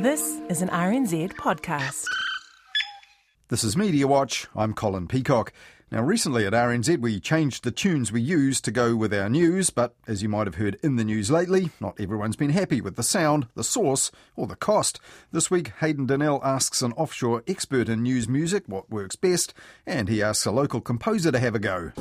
This 0.00 0.40
is 0.48 0.62
an 0.62 0.70
RNZ 0.70 1.34
podcast. 1.34 2.06
This 3.48 3.62
is 3.62 3.76
Media 3.76 4.06
Watch. 4.06 4.46
I'm 4.56 4.72
Colin 4.72 5.06
Peacock. 5.06 5.52
Now, 5.92 6.02
recently 6.02 6.46
at 6.46 6.54
RNZ, 6.54 7.02
we 7.02 7.20
changed 7.20 7.64
the 7.64 7.70
tunes 7.70 8.10
we 8.10 8.22
use 8.22 8.62
to 8.62 8.70
go 8.70 8.96
with 8.96 9.12
our 9.12 9.28
news, 9.28 9.68
but 9.68 9.94
as 10.06 10.22
you 10.22 10.30
might 10.30 10.46
have 10.46 10.54
heard 10.54 10.78
in 10.82 10.96
the 10.96 11.04
news 11.04 11.30
lately, 11.30 11.68
not 11.80 12.00
everyone's 12.00 12.36
been 12.36 12.48
happy 12.48 12.80
with 12.80 12.96
the 12.96 13.02
sound, 13.02 13.48
the 13.54 13.62
source, 13.62 14.10
or 14.36 14.46
the 14.46 14.56
cost. 14.56 15.00
This 15.32 15.50
week, 15.50 15.72
Hayden 15.80 16.06
Donnell 16.06 16.40
asks 16.42 16.80
an 16.80 16.92
offshore 16.92 17.42
expert 17.46 17.90
in 17.90 18.02
news 18.02 18.26
music 18.26 18.64
what 18.68 18.88
works 18.88 19.16
best, 19.16 19.52
and 19.84 20.08
he 20.08 20.22
asks 20.22 20.46
a 20.46 20.50
local 20.50 20.80
composer 20.80 21.30
to 21.30 21.38
have 21.38 21.54
a 21.54 21.58
go. 21.58 21.92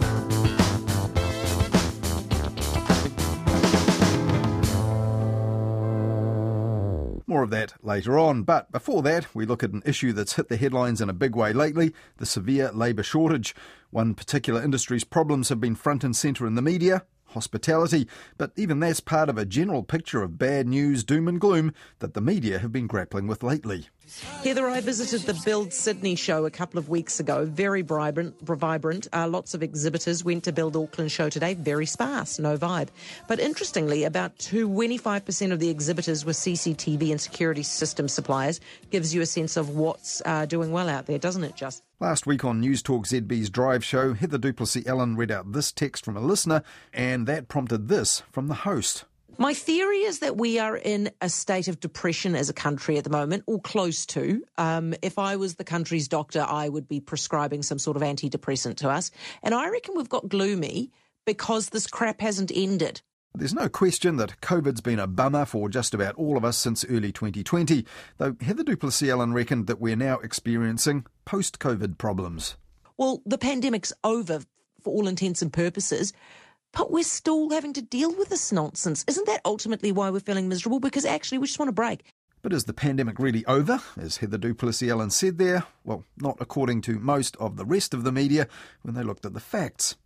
More 7.30 7.44
of 7.44 7.52
that 7.52 7.76
later 7.84 8.18
on. 8.18 8.42
But 8.42 8.72
before 8.72 9.04
that, 9.04 9.36
we 9.36 9.46
look 9.46 9.64
at 9.64 9.72
an 9.72 9.84
issue 9.86 10.14
that's 10.14 10.34
hit 10.34 10.50
the 10.50 10.58
headlines 10.58 11.00
in 11.00 11.12
a 11.12 11.14
big 11.14 11.36
way 11.36 11.54
lately 11.54 11.94
the 12.18 12.26
severe 12.26 12.72
labour 12.72 13.04
shortage. 13.04 13.54
One 13.92 14.16
particular 14.16 14.64
industry's 14.64 15.04
problems 15.04 15.50
have 15.50 15.62
been 15.62 15.76
front 15.76 16.04
and 16.04 16.16
centre 16.16 16.48
in 16.48 16.56
the 16.56 16.64
media 16.64 17.04
hospitality. 17.28 18.08
But 18.40 18.52
even 18.56 18.80
that's 18.80 19.00
part 19.00 19.30
of 19.30 19.38
a 19.38 19.46
general 19.46 19.84
picture 19.84 20.24
of 20.24 20.40
bad 20.40 20.68
news, 20.68 21.04
doom 21.04 21.28
and 21.28 21.40
gloom 21.40 21.72
that 22.00 22.16
the 22.16 22.22
media 22.22 22.58
have 22.58 22.72
been 22.72 22.88
grappling 22.88 23.28
with 23.28 23.44
lately. 23.44 23.90
Heather, 24.44 24.68
I 24.68 24.82
visited 24.82 25.22
the 25.22 25.40
Build 25.46 25.74
Sydney 25.74 26.16
show 26.16 26.46
a 26.46 26.52
couple 26.52 26.78
of 26.78 26.90
weeks 26.90 27.20
ago. 27.20 27.46
Very 27.46 27.82
vibrant, 27.82 28.40
vibrant. 28.42 29.08
Uh, 29.14 29.28
lots 29.28 29.54
of 29.54 29.62
exhibitors 29.62 30.24
went 30.24 30.44
to 30.46 30.52
Build 30.52 30.76
Auckland 30.76 31.12
show 31.12 31.30
today. 31.30 31.54
Very 31.54 31.86
sparse, 31.86 32.40
no 32.40 32.58
vibe. 32.58 32.90
But 33.28 33.40
interestingly, 33.40 34.04
about 34.04 34.38
25% 34.38 35.52
of 35.52 35.60
the 35.60 35.70
exhibitors 35.70 36.26
were 36.26 36.34
CCTV 36.34 37.12
and 37.12 37.22
security 37.22 37.64
system 37.64 38.08
suppliers. 38.08 38.60
Gives 38.90 39.14
you 39.14 39.22
a 39.22 39.26
sense 39.26 39.58
of 39.58 39.70
what's 39.70 40.22
uh, 40.26 40.46
doing 40.46 40.72
well 40.72 40.90
out 40.90 41.06
there, 41.06 41.20
doesn't 41.20 41.44
it, 41.44 41.56
Just? 41.56 41.84
Last 42.00 42.26
week 42.26 42.46
on 42.46 42.62
News 42.62 42.82
Talk 42.82 43.06
ZB's 43.06 43.50
Drive 43.50 43.84
Show, 43.84 44.14
Heather 44.14 44.38
du 44.38 44.54
Plessis-Allen 44.54 45.18
read 45.18 45.32
out 45.32 45.52
this 45.52 45.72
text 45.72 46.06
from 46.06 46.16
a 46.16 46.22
listener, 46.22 46.64
and 46.94 47.28
that 47.28 47.50
prompted 47.50 47.90
this 47.90 48.24
from 48.32 48.48
the 48.48 48.54
host. 48.54 49.04
My 49.40 49.54
theory 49.54 50.00
is 50.00 50.20
that 50.20 50.36
we 50.36 50.60
are 50.60 50.76
in 50.76 51.12
a 51.22 51.30
state 51.30 51.70
of 51.70 51.80
depression 51.80 52.36
as 52.36 52.50
a 52.50 52.54
country 52.54 52.98
at 52.98 53.06
the 53.06 53.10
moment, 53.10 53.46
or 53.48 53.62
close 53.62 54.06
to. 54.08 54.44
Um, 54.58 54.94
if 55.02 55.18
I 55.18 55.38
was 55.38 55.56
the 55.56 55.64
country's 55.64 56.10
doctor, 56.10 56.46
I 56.46 56.68
would 56.68 56.90
be 56.90 57.00
prescribing 57.00 57.64
some 57.64 57.80
sort 57.80 57.96
of 57.96 58.04
antidepressant 58.04 58.76
to 58.78 58.90
us. 58.90 59.12
And 59.42 59.56
I 59.56 59.70
reckon 59.70 59.96
we've 59.96 60.10
got 60.10 60.28
gloomy 60.28 60.92
because 61.26 61.70
this 61.70 61.88
crap 61.88 62.20
hasn't 62.20 62.52
ended. 62.54 63.02
There's 63.34 63.54
no 63.54 63.70
question 63.70 64.18
that 64.18 64.42
COVID's 64.42 64.82
been 64.82 65.00
a 65.00 65.08
bummer 65.08 65.46
for 65.46 65.70
just 65.70 65.94
about 65.94 66.16
all 66.16 66.36
of 66.36 66.44
us 66.44 66.58
since 66.58 66.84
early 66.90 67.14
2020, 67.14 67.86
though 68.18 68.36
Heather 68.42 68.64
du 68.64 68.76
Plessis-Allen 68.76 69.32
reckoned 69.32 69.68
that 69.68 69.80
we're 69.80 69.96
now 69.96 70.20
experiencing 70.20 71.06
post 71.24 71.60
COVID 71.60 71.98
problems. 71.98 72.58
Well, 72.98 73.22
the 73.26 73.38
pandemic's 73.38 73.94
over 74.04 74.42
for 74.82 74.94
all 74.94 75.08
intents 75.08 75.42
and 75.42 75.54
purposes. 75.54 76.12
But 76.72 76.92
we're 76.92 77.04
still 77.04 77.50
having 77.50 77.74
to 77.74 77.82
deal 77.82 78.16
with 78.16 78.30
this 78.30 78.52
nonsense. 78.52 79.04
Isn't 79.08 79.26
that 79.28 79.42
ultimately 79.44 79.92
why 79.92 80.10
we're 80.10 80.20
feeling 80.20 80.48
miserable? 80.48 80.80
Because 80.80 81.06
actually, 81.06 81.40
we 81.40 81.48
just 81.48 81.60
want 81.60 81.70
a 81.70 81.74
break. 81.74 82.04
But 82.42 82.54
is 82.54 82.64
the 82.64 82.74
pandemic 82.74 83.20
really 83.20 83.46
over, 83.48 83.82
as 84.00 84.18
Heather 84.18 84.38
du 84.38 84.54
Plessis-Allen 84.54 85.10
said 85.10 85.40
there? 85.40 85.66
Well, 85.84 86.06
not 86.18 86.38
according 86.40 86.82
to 86.84 86.98
most 86.98 87.36
of 87.36 87.58
the 87.58 87.66
rest 87.66 87.94
of 87.94 88.04
the 88.04 88.14
media 88.14 88.48
when 88.82 88.96
they 88.96 89.04
looked 89.04 89.26
at 89.26 89.34
the 89.34 89.42
facts. 89.42 89.98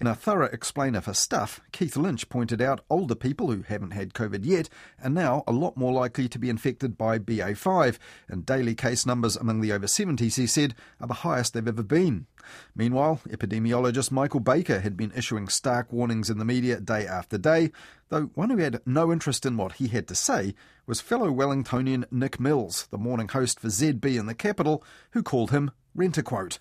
In 0.00 0.06
a 0.06 0.14
thorough 0.14 0.46
explainer 0.46 1.00
for 1.00 1.12
Stuff, 1.12 1.60
Keith 1.72 1.96
Lynch 1.96 2.28
pointed 2.28 2.62
out 2.62 2.84
older 2.88 3.16
people 3.16 3.50
who 3.50 3.62
haven't 3.62 3.90
had 3.90 4.14
COVID 4.14 4.44
yet 4.44 4.68
are 5.02 5.10
now 5.10 5.42
a 5.44 5.50
lot 5.50 5.76
more 5.76 5.92
likely 5.92 6.28
to 6.28 6.38
be 6.38 6.48
infected 6.48 6.96
by 6.96 7.18
BA5, 7.18 7.98
and 8.28 8.46
daily 8.46 8.76
case 8.76 9.04
numbers 9.04 9.34
among 9.34 9.60
the 9.60 9.72
over 9.72 9.86
70s, 9.86 10.36
he 10.36 10.46
said, 10.46 10.76
are 11.00 11.08
the 11.08 11.14
highest 11.14 11.52
they've 11.52 11.66
ever 11.66 11.82
been. 11.82 12.28
Meanwhile, 12.76 13.22
epidemiologist 13.28 14.12
Michael 14.12 14.38
Baker 14.38 14.78
had 14.78 14.96
been 14.96 15.10
issuing 15.16 15.48
stark 15.48 15.92
warnings 15.92 16.30
in 16.30 16.38
the 16.38 16.44
media 16.44 16.80
day 16.80 17.04
after 17.04 17.36
day, 17.36 17.72
though 18.08 18.30
one 18.34 18.50
who 18.50 18.58
had 18.58 18.80
no 18.86 19.10
interest 19.10 19.44
in 19.44 19.56
what 19.56 19.72
he 19.72 19.88
had 19.88 20.06
to 20.06 20.14
say 20.14 20.54
was 20.86 21.00
fellow 21.00 21.32
Wellingtonian 21.32 22.04
Nick 22.12 22.38
Mills, 22.38 22.86
the 22.92 22.98
morning 22.98 23.26
host 23.26 23.58
for 23.58 23.66
ZB 23.66 24.16
in 24.16 24.26
the 24.26 24.34
capital, 24.34 24.84
who 25.10 25.24
called 25.24 25.50
him 25.50 25.72
rent 25.92 26.16
a 26.18 26.22
quote. 26.22 26.60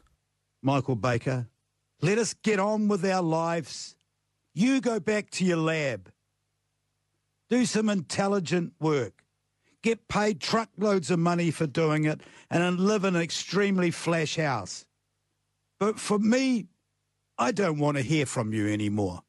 Michael 0.64 0.96
Baker, 0.96 1.50
let 2.02 2.18
us 2.18 2.34
get 2.34 2.60
on 2.60 2.88
with 2.88 3.06
our 3.06 3.22
lives. 3.22 3.96
You 4.54 4.82
go 4.82 5.00
back 5.00 5.30
to 5.32 5.46
your 5.46 5.58
lab. 5.58 6.12
Do 7.50 7.66
some 7.66 7.90
intelligent 7.90 8.74
work. 8.80 9.24
Get 9.82 10.08
paid 10.08 10.42
truckloads 10.42 11.12
of 11.12 11.20
money 11.20 11.52
for 11.52 11.66
doing 11.66 12.06
it 12.06 12.22
and 12.50 12.80
live 12.80 13.04
in 13.04 13.16
an 13.16 13.22
extremely 13.22 13.92
flash 13.92 14.36
house. 14.36 14.86
But 15.80 16.00
for 16.00 16.20
me, 16.20 16.68
I 17.38 17.52
don't 17.52 17.80
want 17.80 17.98
to 17.98 18.04
hear 18.04 18.26
from 18.26 18.54
you 18.54 18.68
anymore. 18.68 19.22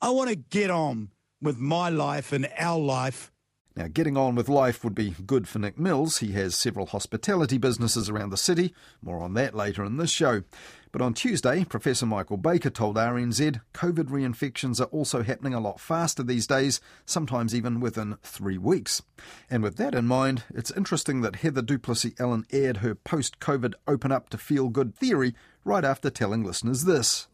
I 0.00 0.10
want 0.10 0.30
to 0.30 0.36
get 0.36 0.70
on 0.70 1.10
with 1.42 1.58
my 1.58 1.88
life 1.88 2.32
and 2.32 2.48
our 2.56 2.78
life 2.78 3.32
now, 3.78 3.86
getting 3.86 4.16
on 4.16 4.34
with 4.34 4.48
life 4.48 4.82
would 4.82 4.96
be 4.96 5.14
good 5.24 5.46
for 5.46 5.60
Nick 5.60 5.78
Mills. 5.78 6.18
He 6.18 6.32
has 6.32 6.56
several 6.56 6.86
hospitality 6.86 7.58
businesses 7.58 8.10
around 8.10 8.30
the 8.30 8.36
city. 8.36 8.74
More 9.00 9.20
on 9.20 9.34
that 9.34 9.54
later 9.54 9.84
in 9.84 9.98
this 9.98 10.10
show. 10.10 10.42
But 10.90 11.02
on 11.02 11.14
Tuesday, 11.14 11.64
Professor 11.64 12.06
Michael 12.06 12.36
Baker 12.36 12.70
told 12.70 12.96
RNZ 12.96 13.60
COVID 13.74 14.08
reinfections 14.08 14.80
are 14.80 14.84
also 14.84 15.22
happening 15.22 15.54
a 15.54 15.60
lot 15.60 15.80
faster 15.80 16.22
these 16.22 16.46
days, 16.46 16.80
sometimes 17.04 17.54
even 17.54 17.80
within 17.80 18.16
three 18.22 18.58
weeks. 18.58 19.02
And 19.50 19.62
with 19.62 19.76
that 19.76 19.94
in 19.94 20.06
mind, 20.06 20.44
it's 20.54 20.70
interesting 20.70 21.20
that 21.20 21.36
Heather 21.36 21.62
du 21.62 21.78
Plessis-Allen 21.78 22.46
aired 22.52 22.78
her 22.78 22.94
post 22.94 23.38
COVID 23.40 23.74
open 23.86 24.12
up 24.12 24.30
to 24.30 24.38
feel 24.38 24.68
good 24.68 24.94
theory 24.94 25.34
right 25.64 25.84
after 25.84 26.10
telling 26.10 26.42
listeners 26.42 26.84
this. 26.84 27.28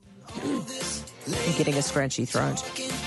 I'm 1.27 1.57
getting 1.57 1.75
a 1.75 1.83
scratchy 1.83 2.25
throat. 2.25 2.59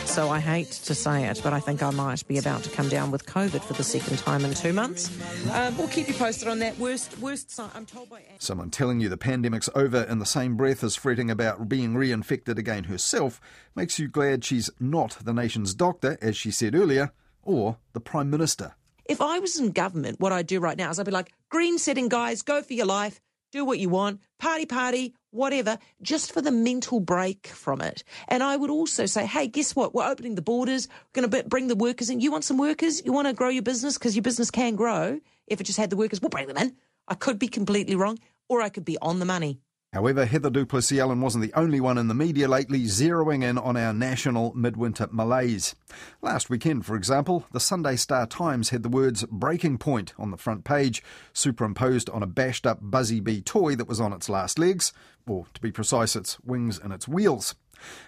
So 0.06 0.30
I 0.30 0.40
hate 0.40 0.72
to 0.72 0.96
say 0.96 1.26
it, 1.26 1.42
but 1.44 1.54
I 1.54 1.60
think 1.60 1.84
I 1.84 1.92
might 1.92 2.28
be 2.28 2.38
about 2.38 2.64
to 2.64 2.70
come 2.70 2.90
down 2.90 3.12
with 3.12 3.26
COVID 3.26 3.62
for 3.62 3.74
the 3.74 3.84
second 3.84 4.18
time 4.18 4.44
in 4.44 4.54
two 4.54 4.74
months. 4.74 5.12
Um, 5.52 5.78
we'll 5.78 5.88
keep 5.88 6.08
you 6.08 6.14
posted 6.14 6.48
on 6.48 6.60
that. 6.60 6.78
Worst, 6.80 7.18
worst 7.20 7.52
sign, 7.52 7.70
I'm 7.76 7.86
told 7.86 8.10
by. 8.10 8.22
Someone 8.40 8.72
telling 8.72 9.00
you 9.00 9.10
the 9.10 9.18
pandemic's 9.18 9.70
over 9.76 10.04
in 10.04 10.20
the 10.20 10.26
same 10.26 10.58
breath 10.58 10.84
as 10.84 10.96
fretting 10.96 11.30
about 11.30 11.70
being 11.70 11.94
reinfected 11.94 12.58
again 12.58 12.86
herself 12.86 13.40
makes 13.76 14.00
you 14.00 14.08
glad 14.08 14.44
she's 14.44 14.70
not 14.80 15.18
the 15.24 15.34
nation's 15.34 15.74
doctor, 15.74 16.18
as 16.22 16.36
she 16.36 16.50
said 16.50 16.74
earlier, 16.74 17.12
or 17.44 17.78
the 17.94 18.00
Prime 18.00 18.30
Minister. 18.30 18.74
If 19.06 19.22
I 19.22 19.40
was 19.40 19.58
in 19.58 19.72
government, 19.72 20.20
what 20.20 20.34
I'd 20.34 20.48
do 20.48 20.60
right 20.60 20.78
now 20.78 20.90
is 20.90 21.00
I'd 21.00 21.06
be 21.06 21.12
like, 21.12 21.32
green 21.50 21.78
setting 21.78 22.10
guys, 22.10 22.42
go 22.42 22.62
for 22.62 22.74
your 22.74 22.86
life, 22.88 23.22
do 23.52 23.66
what 23.66 23.80
you 23.80 23.90
want, 23.90 24.22
party, 24.40 24.66
party, 24.66 25.13
whatever, 25.31 25.78
just 26.02 26.31
for 26.31 26.41
the 26.41 26.52
mental 26.52 27.00
break 27.00 27.47
from 27.47 27.81
it. 27.81 28.03
And 28.28 28.44
I 28.44 28.58
would 28.58 28.69
also 28.69 29.06
say, 29.06 29.25
hey, 29.25 29.47
guess 29.47 29.75
what? 29.75 29.94
We're 29.94 30.08
opening 30.08 30.35
the 30.35 30.41
borders, 30.41 30.88
we're 30.90 31.22
going 31.22 31.31
to 31.31 31.50
bring 31.50 31.68
the 31.68 31.75
workers 31.75 32.09
in. 32.09 32.19
You 32.19 32.31
want 32.31 32.44
some 32.44 32.57
workers? 32.57 33.03
You 33.06 33.13
want 33.13 33.28
to 33.28 33.34
grow 33.34 33.50
your 33.50 33.63
business? 33.63 33.97
Because 33.97 34.16
your 34.16 34.24
business 34.24 34.52
can 34.52 34.75
grow. 34.75 35.19
If 35.47 35.62
it 35.62 35.66
just 35.66 35.80
had 35.80 35.90
the 35.90 35.97
workers, 35.97 36.22
we'll 36.22 36.30
bring 36.30 36.47
them 36.47 36.57
in. 36.57 36.75
I 37.07 37.16
could 37.16 37.40
be 37.40 37.47
completely 37.47 37.96
wrong, 37.96 38.19
or 38.50 38.62
I 38.62 38.69
could 38.69 38.86
be 38.86 38.97
on 39.02 39.19
the 39.19 39.25
money. 39.25 39.59
However, 39.94 40.25
Heather 40.25 40.50
du 40.50 40.66
Plessis-Allen 40.66 41.22
wasn't 41.22 41.46
the 41.46 41.58
only 41.58 41.80
one 41.80 41.98
in 41.98 42.09
the 42.09 42.14
media 42.14 42.50
lately 42.50 42.84
zeroing 42.84 43.42
in 43.42 43.58
on 43.58 43.78
our 43.78 43.94
national 43.94 44.53
midwinter 44.53 45.08
malaise. 45.12 45.75
Last 46.22 46.50
weekend, 46.50 46.86
for 46.86 46.96
example, 46.96 47.46
the 47.53 47.62
Sunday 47.62 47.96
Star 47.96 48.28
Times 48.28 48.70
had 48.70 48.84
the 48.84 48.90
words 48.90 49.24
breaking 49.31 49.78
point 49.78 50.14
on 50.18 50.30
the 50.30 50.38
front 50.38 50.66
page, 50.66 51.02
superimposed 51.31 52.09
on 52.09 52.22
a 52.22 52.28
bashed 52.28 52.68
up 52.68 52.80
Buzzy 52.81 53.22
Bee 53.22 53.42
toy 53.42 53.75
that 53.75 53.88
was 53.88 54.02
on 54.02 54.12
its 54.12 54.28
last 54.28 54.59
legs, 54.59 54.92
or 55.25 55.46
to 55.53 55.62
be 55.62 55.72
precise, 55.72 56.18
its 56.18 56.38
wings 56.42 56.78
and 56.78 56.92
its 56.92 57.08
wheels. 57.08 57.56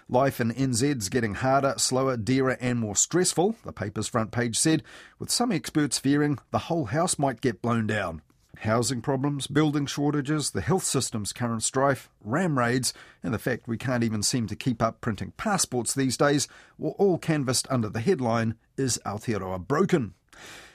Life 0.09 0.41
in 0.41 0.51
NZ's 0.51 1.07
getting 1.07 1.35
harder, 1.35 1.75
slower, 1.77 2.17
dearer, 2.17 2.57
and 2.59 2.79
more 2.79 2.95
stressful, 2.95 3.55
the 3.63 3.71
paper's 3.71 4.07
front 4.07 4.31
page 4.31 4.57
said, 4.57 4.83
with 5.17 5.31
some 5.31 5.51
experts 5.51 5.97
fearing 5.97 6.39
the 6.51 6.59
whole 6.59 6.85
house 6.85 7.17
might 7.17 7.39
get 7.39 7.61
blown 7.61 7.87
down. 7.87 8.21
Housing 8.63 9.01
problems, 9.01 9.47
building 9.47 9.85
shortages, 9.85 10.51
the 10.51 10.59
health 10.59 10.83
system's 10.83 11.31
current 11.31 11.63
strife, 11.63 12.09
ram 12.21 12.59
raids, 12.59 12.93
and 13.23 13.33
the 13.33 13.39
fact 13.39 13.69
we 13.69 13.77
can't 13.77 14.03
even 14.03 14.21
seem 14.21 14.47
to 14.47 14.55
keep 14.55 14.81
up 14.81 14.99
printing 14.99 15.31
passports 15.37 15.93
these 15.93 16.17
days 16.17 16.45
were 16.77 16.91
all 16.91 17.17
canvassed 17.17 17.67
under 17.69 17.87
the 17.87 18.01
headline 18.01 18.55
Is 18.75 18.99
Aotearoa 19.05 19.65
Broken? 19.65 20.13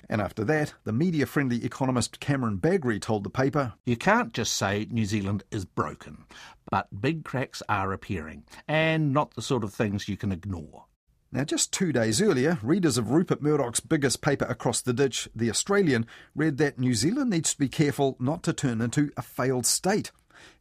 And 0.09 0.23
after 0.23 0.45
that, 0.45 0.73
the 0.85 0.95
media 0.95 1.27
friendly 1.27 1.63
economist 1.63 2.21
Cameron 2.21 2.57
Bagrie 2.57 3.03
told 3.03 3.23
the 3.23 3.29
paper 3.29 3.75
You 3.85 3.99
can't 3.99 4.33
just 4.33 4.55
say 4.55 4.87
New 4.91 5.05
Zealand 5.05 5.45
is 5.51 5.67
broken, 5.67 6.25
but 6.71 7.03
big 7.03 7.23
cracks 7.23 7.63
are 7.69 7.93
appearing, 7.93 8.45
and 8.67 9.13
not 9.13 9.35
the 9.35 9.43
sort 9.43 9.63
of 9.63 9.75
things 9.75 10.09
you 10.09 10.17
can 10.17 10.33
ignore. 10.33 10.87
Now, 11.35 11.43
just 11.43 11.73
two 11.73 11.93
days 11.93 12.23
earlier, 12.23 12.61
readers 12.63 12.97
of 12.97 13.11
Rupert 13.11 13.43
Murdoch's 13.43 13.81
biggest 13.81 14.23
paper 14.23 14.45
across 14.45 14.81
the 14.81 14.93
ditch, 14.93 15.29
The 15.35 15.51
Australian, 15.51 16.07
read 16.33 16.59
that 16.59 16.79
New 16.79 16.95
Zealand 16.95 17.31
needs 17.31 17.51
to 17.55 17.59
be 17.59 17.69
careful 17.69 18.17
not 18.21 18.45
to 18.45 18.53
turn 18.53 18.81
into 18.81 19.11
a 19.17 19.23
failed 19.23 19.67
state. 19.67 20.13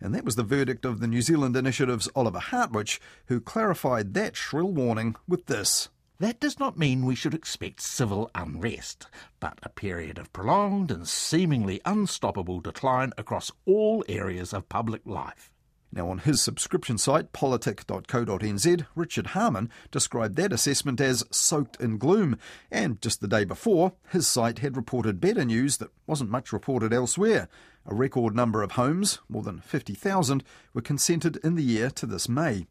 And 0.02 0.16
that 0.16 0.26
was 0.26 0.36
the 0.36 0.42
verdict 0.42 0.84
of 0.84 1.00
the 1.00 1.06
New 1.06 1.22
Zealand 1.22 1.56
Initiative's 1.56 2.10
Oliver 2.16 2.40
Hartwich, 2.40 3.00
who 3.28 3.40
clarified 3.40 4.16
that 4.16 4.36
shrill 4.36 4.72
warning 4.72 5.16
with 5.28 5.46
this. 5.46 5.90
That 6.18 6.40
does 6.40 6.58
not 6.58 6.76
mean 6.76 7.06
we 7.06 7.14
should 7.14 7.36
expect 7.36 7.80
civil 7.80 8.32
unrest, 8.34 9.06
but 9.40 9.60
a 9.62 9.70
period 9.70 10.18
of 10.18 10.34
prolonged 10.34 10.90
and 10.90 11.08
seemingly 11.08 11.82
unstoppable 11.86 12.62
decline 12.62 13.14
across 13.16 13.52
all 13.68 14.04
areas 14.10 14.54
of 14.54 14.70
public 14.70 15.04
life. 15.06 15.53
Now, 15.96 16.10
on 16.10 16.18
his 16.18 16.42
subscription 16.42 16.98
site, 16.98 17.34
politik.co.nz, 17.34 18.86
Richard 18.96 19.28
Harman 19.28 19.70
described 19.92 20.36
that 20.38 20.52
assessment 20.52 21.00
as 21.00 21.24
soaked 21.30 21.80
in 21.80 22.00
gloom. 22.00 22.40
And 22.72 23.00
just 23.00 23.22
the 23.22 23.28
day 23.28 23.46
before, 23.46 23.94
his 24.10 24.28
site 24.28 24.60
had 24.60 24.76
reported 24.76 25.22
better 25.22 25.46
news 25.46 25.78
that 25.78 25.92
wasn't 26.08 26.32
much 26.32 26.52
reported 26.52 26.94
elsewhere. 26.94 27.48
A 27.86 27.94
record 27.94 28.36
number 28.36 28.64
of 28.64 28.72
homes, 28.72 29.20
more 29.30 29.44
than 29.44 29.60
50,000, 29.60 30.44
were 30.74 30.82
consented 30.82 31.38
in 31.44 31.54
the 31.54 31.64
year 31.64 31.92
to 31.92 32.08
this 32.08 32.28
May. 32.28 32.66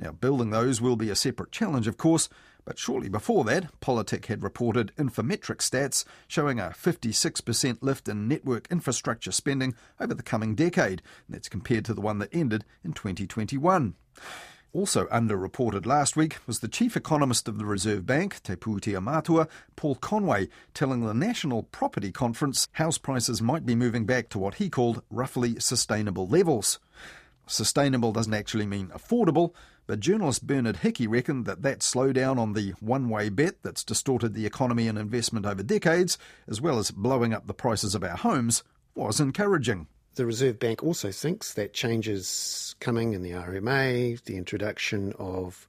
Now, 0.00 0.10
building 0.10 0.50
those 0.50 0.80
will 0.80 0.96
be 0.96 1.10
a 1.10 1.14
separate 1.14 1.52
challenge, 1.52 1.86
of 1.86 1.96
course, 1.96 2.28
but 2.64 2.78
shortly 2.78 3.08
before 3.08 3.44
that, 3.44 3.80
Politik 3.80 4.26
had 4.26 4.42
reported 4.42 4.92
Infometric 4.96 5.58
stats 5.58 6.04
showing 6.26 6.58
a 6.58 6.74
56% 6.76 7.78
lift 7.82 8.08
in 8.08 8.28
network 8.28 8.66
infrastructure 8.70 9.32
spending 9.32 9.74
over 10.00 10.14
the 10.14 10.22
coming 10.22 10.54
decade. 10.54 11.02
That's 11.28 11.48
compared 11.48 11.84
to 11.86 11.94
the 11.94 12.00
one 12.00 12.18
that 12.18 12.34
ended 12.34 12.64
in 12.82 12.92
2021. 12.92 13.94
Also 14.74 15.06
underreported 15.06 15.86
last 15.86 16.16
week 16.16 16.38
was 16.48 16.58
the 16.58 16.66
chief 16.66 16.96
economist 16.96 17.46
of 17.46 17.58
the 17.58 17.64
Reserve 17.64 18.04
Bank, 18.06 18.42
Te 18.42 18.56
Pūtea 18.56 18.98
Mātua, 18.98 19.48
Paul 19.76 19.94
Conway, 19.94 20.48
telling 20.74 21.06
the 21.06 21.14
National 21.14 21.62
Property 21.62 22.10
Conference 22.10 22.66
house 22.72 22.98
prices 22.98 23.40
might 23.40 23.64
be 23.64 23.76
moving 23.76 24.04
back 24.04 24.28
to 24.30 24.38
what 24.38 24.54
he 24.54 24.68
called 24.68 25.02
roughly 25.10 25.60
sustainable 25.60 26.26
levels. 26.26 26.80
Sustainable 27.46 28.10
doesn't 28.10 28.34
actually 28.34 28.66
mean 28.66 28.88
affordable, 28.88 29.52
but 29.86 30.00
journalist 30.00 30.46
Bernard 30.46 30.76
Hickey 30.78 31.06
reckoned 31.06 31.46
that 31.46 31.62
that 31.62 31.80
slowdown 31.80 32.38
on 32.38 32.52
the 32.52 32.70
one 32.80 33.08
way 33.08 33.28
bet 33.28 33.62
that's 33.62 33.84
distorted 33.84 34.34
the 34.34 34.46
economy 34.46 34.88
and 34.88 34.98
investment 34.98 35.46
over 35.46 35.62
decades, 35.62 36.18
as 36.48 36.60
well 36.60 36.78
as 36.78 36.90
blowing 36.90 37.34
up 37.34 37.46
the 37.46 37.54
prices 37.54 37.94
of 37.94 38.02
our 38.02 38.16
homes, 38.16 38.62
was 38.94 39.20
encouraging. 39.20 39.86
The 40.14 40.26
Reserve 40.26 40.58
Bank 40.60 40.82
also 40.82 41.10
thinks 41.10 41.54
that 41.54 41.74
changes 41.74 42.76
coming 42.78 43.14
in 43.14 43.22
the 43.22 43.32
RMA, 43.32 44.22
the 44.24 44.36
introduction 44.36 45.12
of 45.18 45.66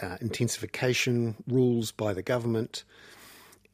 uh, 0.00 0.16
intensification 0.20 1.36
rules 1.46 1.92
by 1.92 2.14
the 2.14 2.22
government, 2.22 2.84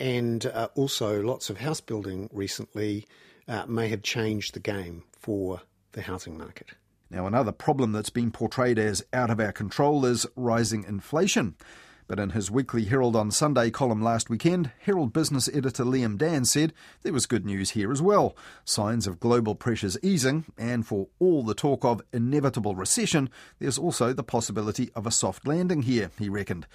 and 0.00 0.44
uh, 0.46 0.68
also 0.74 1.22
lots 1.22 1.48
of 1.48 1.58
house 1.58 1.80
building 1.80 2.28
recently 2.32 3.06
uh, 3.46 3.66
may 3.66 3.88
have 3.88 4.02
changed 4.02 4.54
the 4.54 4.60
game 4.60 5.04
for 5.12 5.62
the 5.92 6.02
housing 6.02 6.36
market. 6.36 6.72
Now, 7.10 7.26
another 7.26 7.52
problem 7.52 7.92
that's 7.92 8.10
been 8.10 8.30
portrayed 8.30 8.78
as 8.78 9.02
out 9.12 9.30
of 9.30 9.40
our 9.40 9.52
control 9.52 10.04
is 10.04 10.26
rising 10.36 10.84
inflation. 10.84 11.56
But 12.06 12.18
in 12.18 12.30
his 12.30 12.50
weekly 12.50 12.84
Herald 12.86 13.16
on 13.16 13.30
Sunday 13.30 13.70
column 13.70 14.02
last 14.02 14.30
weekend, 14.30 14.70
Herald 14.80 15.12
business 15.12 15.48
editor 15.52 15.84
Liam 15.84 16.16
Dann 16.16 16.46
said 16.46 16.72
there 17.02 17.12
was 17.12 17.26
good 17.26 17.44
news 17.44 17.70
here 17.70 17.92
as 17.92 18.00
well. 18.00 18.34
Signs 18.64 19.06
of 19.06 19.20
global 19.20 19.54
pressures 19.54 19.98
easing, 20.02 20.46
and 20.56 20.86
for 20.86 21.08
all 21.18 21.42
the 21.42 21.54
talk 21.54 21.84
of 21.84 22.00
inevitable 22.12 22.74
recession, 22.74 23.28
there's 23.58 23.78
also 23.78 24.14
the 24.14 24.22
possibility 24.22 24.90
of 24.94 25.06
a 25.06 25.10
soft 25.10 25.46
landing 25.46 25.82
here, 25.82 26.10
he 26.18 26.30
reckoned. 26.30 26.66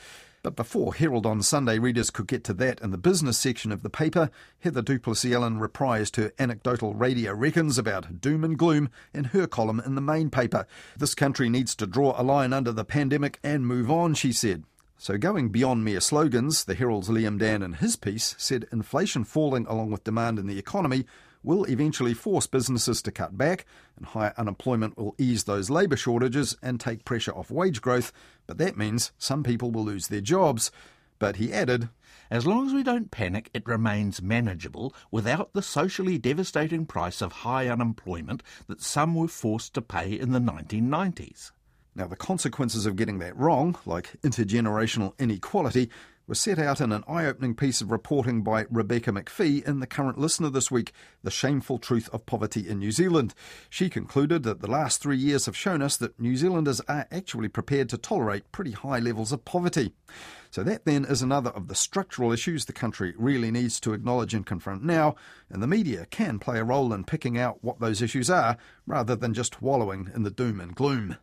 But 0.44 0.58
before 0.58 0.94
Herald 0.94 1.26
on 1.26 1.42
Sunday 1.42 1.80
readers 1.80 2.10
could 2.10 2.28
get 2.28 2.44
to 2.44 2.54
that 2.56 2.82
in 2.82 2.92
the 2.92 2.98
business 2.98 3.38
section 3.38 3.72
of 3.72 3.82
the 3.82 3.90
paper, 3.90 4.30
Heather 4.60 4.82
du 4.82 5.00
Plessis-Allen 5.00 5.58
reprised 5.58 6.18
her 6.18 6.34
anecdotal 6.38 6.94
radio 6.94 7.34
reckons 7.34 7.78
about 7.78 8.20
doom 8.20 8.44
and 8.44 8.58
gloom 8.58 8.90
in 9.14 9.24
her 9.26 9.48
column 9.48 9.82
in 9.86 9.96
the 9.96 10.02
main 10.02 10.30
paper. 10.30 10.68
This 10.98 11.16
country 11.16 11.48
needs 11.48 11.76
to 11.76 11.88
draw 11.88 12.14
a 12.20 12.24
line 12.24 12.52
under 12.52 12.74
the 12.74 12.84
pandemic 12.84 13.40
and 13.42 13.66
move 13.66 13.90
on, 13.90 14.16
she 14.16 14.34
said. 14.34 14.66
So, 14.98 15.18
going 15.18 15.48
beyond 15.48 15.86
mere 15.86 16.02
slogans, 16.02 16.66
the 16.66 16.76
Herald's 16.76 17.08
Liam 17.08 17.40
Dann 17.40 17.64
in 17.64 17.74
his 17.74 17.96
piece 17.96 18.36
said 18.38 18.68
inflation 18.70 19.24
falling 19.24 19.66
along 19.68 19.92
with 19.92 20.04
demand 20.04 20.40
in 20.40 20.48
the 20.48 20.60
economy 20.60 21.06
will 21.44 21.66
eventually 21.66 22.14
force 22.14 22.48
businesses 22.48 23.02
to 23.02 23.12
cut 23.12 23.38
back, 23.38 23.66
and 23.98 24.06
higher 24.06 24.34
unemployment 24.38 24.98
will 24.98 25.16
ease 25.18 25.44
those 25.44 25.70
labour 25.70 25.98
shortages 25.98 26.58
and 26.62 26.80
take 26.80 27.06
pressure 27.06 27.34
off 27.34 27.52
wage 27.52 27.82
growth, 27.82 28.12
but 28.48 28.58
that 28.58 28.78
means 28.78 29.12
some 29.18 29.44
people 29.44 29.72
will 29.72 29.84
lose 29.84 30.08
their 30.08 30.22
jobs. 30.22 30.72
But 31.20 31.36
he 31.36 31.54
added, 31.54 31.90
As 32.32 32.46
long 32.46 32.68
as 32.68 32.74
we 32.74 32.84
don't 32.84 33.12
panic, 33.12 33.50
it 33.54 33.68
remains 33.68 34.22
manageable 34.22 34.94
without 35.12 35.54
the 35.54 35.62
socially 35.62 36.18
devastating 36.18 36.86
price 36.86 37.22
of 37.22 37.32
high 37.32 37.68
unemployment 37.68 38.44
that 38.68 38.82
some 38.82 39.16
were 39.16 39.28
forced 39.28 39.74
to 39.76 39.82
pay 39.82 40.12
in 40.12 40.32
the 40.32 40.40
1990s. 40.40 41.52
Now, 41.96 42.08
the 42.08 42.16
consequences 42.16 42.86
of 42.88 42.96
getting 42.96 43.20
that 43.20 43.38
wrong, 43.38 43.78
like 43.86 44.16
intergenerational 44.24 45.18
inequality, 45.20 45.92
was 46.26 46.40
set 46.40 46.58
out 46.58 46.80
in 46.80 46.92
an 46.94 47.04
eye 47.08 47.26
opening 47.26 47.54
piece 47.54 47.82
of 47.82 47.92
reporting 47.92 48.44
by 48.44 48.66
Rebecca 48.70 49.12
Macfie 49.12 49.66
in 49.68 49.82
The 49.82 49.88
Current 49.88 50.18
Listener 50.18 50.50
this 50.50 50.72
week 50.72 50.94
The 51.22 51.30
Shameful 51.30 51.80
Truth 51.80 52.10
of 52.14 52.26
Poverty 52.26 52.68
in 52.68 52.80
New 52.80 52.92
Zealand. 52.92 53.34
She 53.70 53.90
concluded 53.90 54.44
that 54.44 54.62
the 54.62 54.72
last 54.72 55.02
three 55.02 55.18
years 55.18 55.48
have 55.48 55.58
shown 55.58 55.82
us 55.82 55.98
that 55.98 56.18
New 56.20 56.38
Zealanders 56.38 56.80
are 56.88 57.08
actually 57.12 57.50
prepared 57.50 57.90
to 57.90 57.98
tolerate 57.98 58.52
pretty 58.54 58.72
high 58.72 59.00
levels 59.00 59.34
of 59.34 59.44
poverty. 59.44 59.94
So, 60.50 60.64
that 60.64 60.86
then 60.86 61.04
is 61.04 61.22
another 61.22 61.50
of 61.50 61.68
the 61.68 61.76
structural 61.76 62.32
issues 62.32 62.66
the 62.66 62.74
country 62.74 63.14
really 63.18 63.52
needs 63.52 63.80
to 63.82 63.94
acknowledge 63.94 64.34
and 64.34 64.46
confront 64.46 64.84
now, 64.84 65.16
and 65.50 65.62
the 65.62 65.68
media 65.68 66.06
can 66.06 66.40
play 66.40 66.60
a 66.60 66.64
role 66.64 66.94
in 66.94 67.04
picking 67.04 67.38
out 67.38 67.64
what 67.64 67.80
those 67.80 68.02
issues 68.02 68.30
are 68.30 68.56
rather 68.86 69.16
than 69.16 69.34
just 69.34 69.62
wallowing 69.62 70.10
in 70.16 70.24
the 70.24 70.32
doom 70.32 70.62
and 70.62 70.76
gloom. 70.76 71.18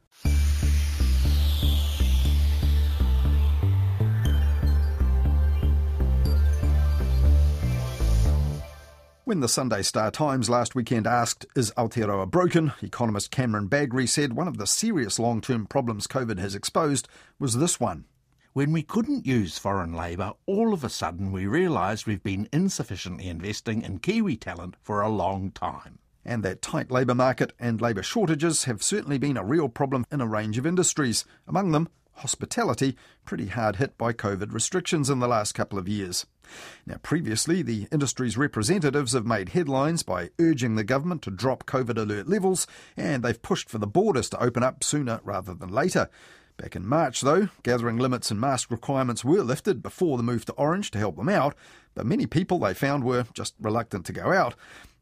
When 9.30 9.38
the 9.38 9.48
Sunday 9.48 9.82
Star 9.82 10.10
Times 10.10 10.50
last 10.50 10.74
weekend 10.74 11.06
asked, 11.06 11.46
Is 11.54 11.70
Aotearoa 11.76 12.28
broken? 12.32 12.72
economist 12.82 13.30
Cameron 13.30 13.68
Bagrie 13.68 14.08
said 14.08 14.32
one 14.32 14.48
of 14.48 14.58
the 14.58 14.66
serious 14.66 15.20
long 15.20 15.40
term 15.40 15.66
problems 15.66 16.08
COVID 16.08 16.40
has 16.40 16.56
exposed 16.56 17.06
was 17.38 17.56
this 17.56 17.78
one. 17.78 18.06
When 18.54 18.72
we 18.72 18.82
couldn't 18.82 19.26
use 19.26 19.56
foreign 19.56 19.92
labour, 19.94 20.32
all 20.46 20.72
of 20.72 20.82
a 20.82 20.88
sudden 20.88 21.30
we 21.30 21.46
realised 21.46 22.08
we've 22.08 22.24
been 22.24 22.48
insufficiently 22.52 23.28
investing 23.28 23.82
in 23.82 24.00
Kiwi 24.00 24.36
talent 24.36 24.74
for 24.82 25.00
a 25.00 25.08
long 25.08 25.52
time. 25.52 26.00
And 26.24 26.42
that 26.42 26.60
tight 26.60 26.90
labour 26.90 27.14
market 27.14 27.52
and 27.60 27.80
labour 27.80 28.02
shortages 28.02 28.64
have 28.64 28.82
certainly 28.82 29.18
been 29.18 29.36
a 29.36 29.44
real 29.44 29.68
problem 29.68 30.06
in 30.10 30.20
a 30.20 30.26
range 30.26 30.58
of 30.58 30.66
industries, 30.66 31.24
among 31.46 31.70
them 31.70 31.88
hospitality, 32.20 32.96
pretty 33.24 33.46
hard 33.46 33.76
hit 33.76 33.96
by 33.96 34.12
COVID 34.12 34.52
restrictions 34.52 35.10
in 35.10 35.18
the 35.18 35.28
last 35.28 35.52
couple 35.52 35.78
of 35.78 35.88
years. 35.88 36.26
Now, 36.86 36.96
previously, 37.02 37.62
the 37.62 37.86
industry's 37.92 38.36
representatives 38.36 39.12
have 39.12 39.26
made 39.26 39.50
headlines 39.50 40.02
by 40.02 40.30
urging 40.38 40.74
the 40.74 40.84
government 40.84 41.22
to 41.22 41.30
drop 41.30 41.66
COVID 41.66 41.96
alert 41.96 42.28
levels, 42.28 42.66
and 42.96 43.22
they've 43.22 43.40
pushed 43.40 43.68
for 43.68 43.78
the 43.78 43.86
borders 43.86 44.28
to 44.30 44.42
open 44.42 44.62
up 44.62 44.82
sooner 44.84 45.20
rather 45.24 45.54
than 45.54 45.70
later. 45.70 46.08
Back 46.56 46.76
in 46.76 46.86
March, 46.86 47.22
though, 47.22 47.48
gathering 47.62 47.96
limits 47.96 48.30
and 48.30 48.38
mask 48.38 48.70
requirements 48.70 49.24
were 49.24 49.42
lifted 49.42 49.82
before 49.82 50.18
the 50.18 50.22
move 50.22 50.44
to 50.44 50.52
orange 50.52 50.90
to 50.90 50.98
help 50.98 51.16
them 51.16 51.30
out, 51.30 51.54
but 51.94 52.04
many 52.04 52.26
people 52.26 52.58
they 52.58 52.74
found 52.74 53.02
were 53.02 53.24
just 53.32 53.54
reluctant 53.58 54.04
to 54.06 54.12
go 54.12 54.30
out. 54.30 54.54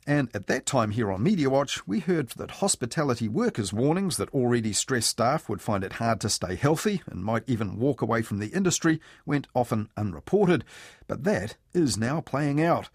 And 0.09 0.31
at 0.33 0.47
that 0.47 0.65
time 0.65 0.93
here 0.93 1.13
on 1.13 1.23
Media 1.23 1.51
Watch, 1.51 1.87
we 1.87 2.01
heard 2.01 2.31
that 2.31 2.63
hospitality 2.63 3.29
workers' 3.29 3.75
warnings 3.75 4.17
that 4.17 4.31
already 4.31 4.73
stressed 4.73 5.11
staff 5.11 5.51
would 5.51 5.61
find 5.61 5.85
it 5.85 5.93
hard 5.93 6.19
to 6.23 6.31
stay 6.31 6.55
healthy 6.57 7.03
and 7.05 7.23
might 7.23 7.43
even 7.47 7.79
walk 7.79 8.01
away 8.01 8.23
from 8.23 8.39
the 8.39 8.47
industry 8.47 9.03
went 9.27 9.49
often 9.55 9.91
unreported. 9.99 10.65
But 11.09 11.25
that 11.25 11.57
is 11.75 11.99
now 11.99 12.23
playing 12.23 12.59
out. 12.59 12.89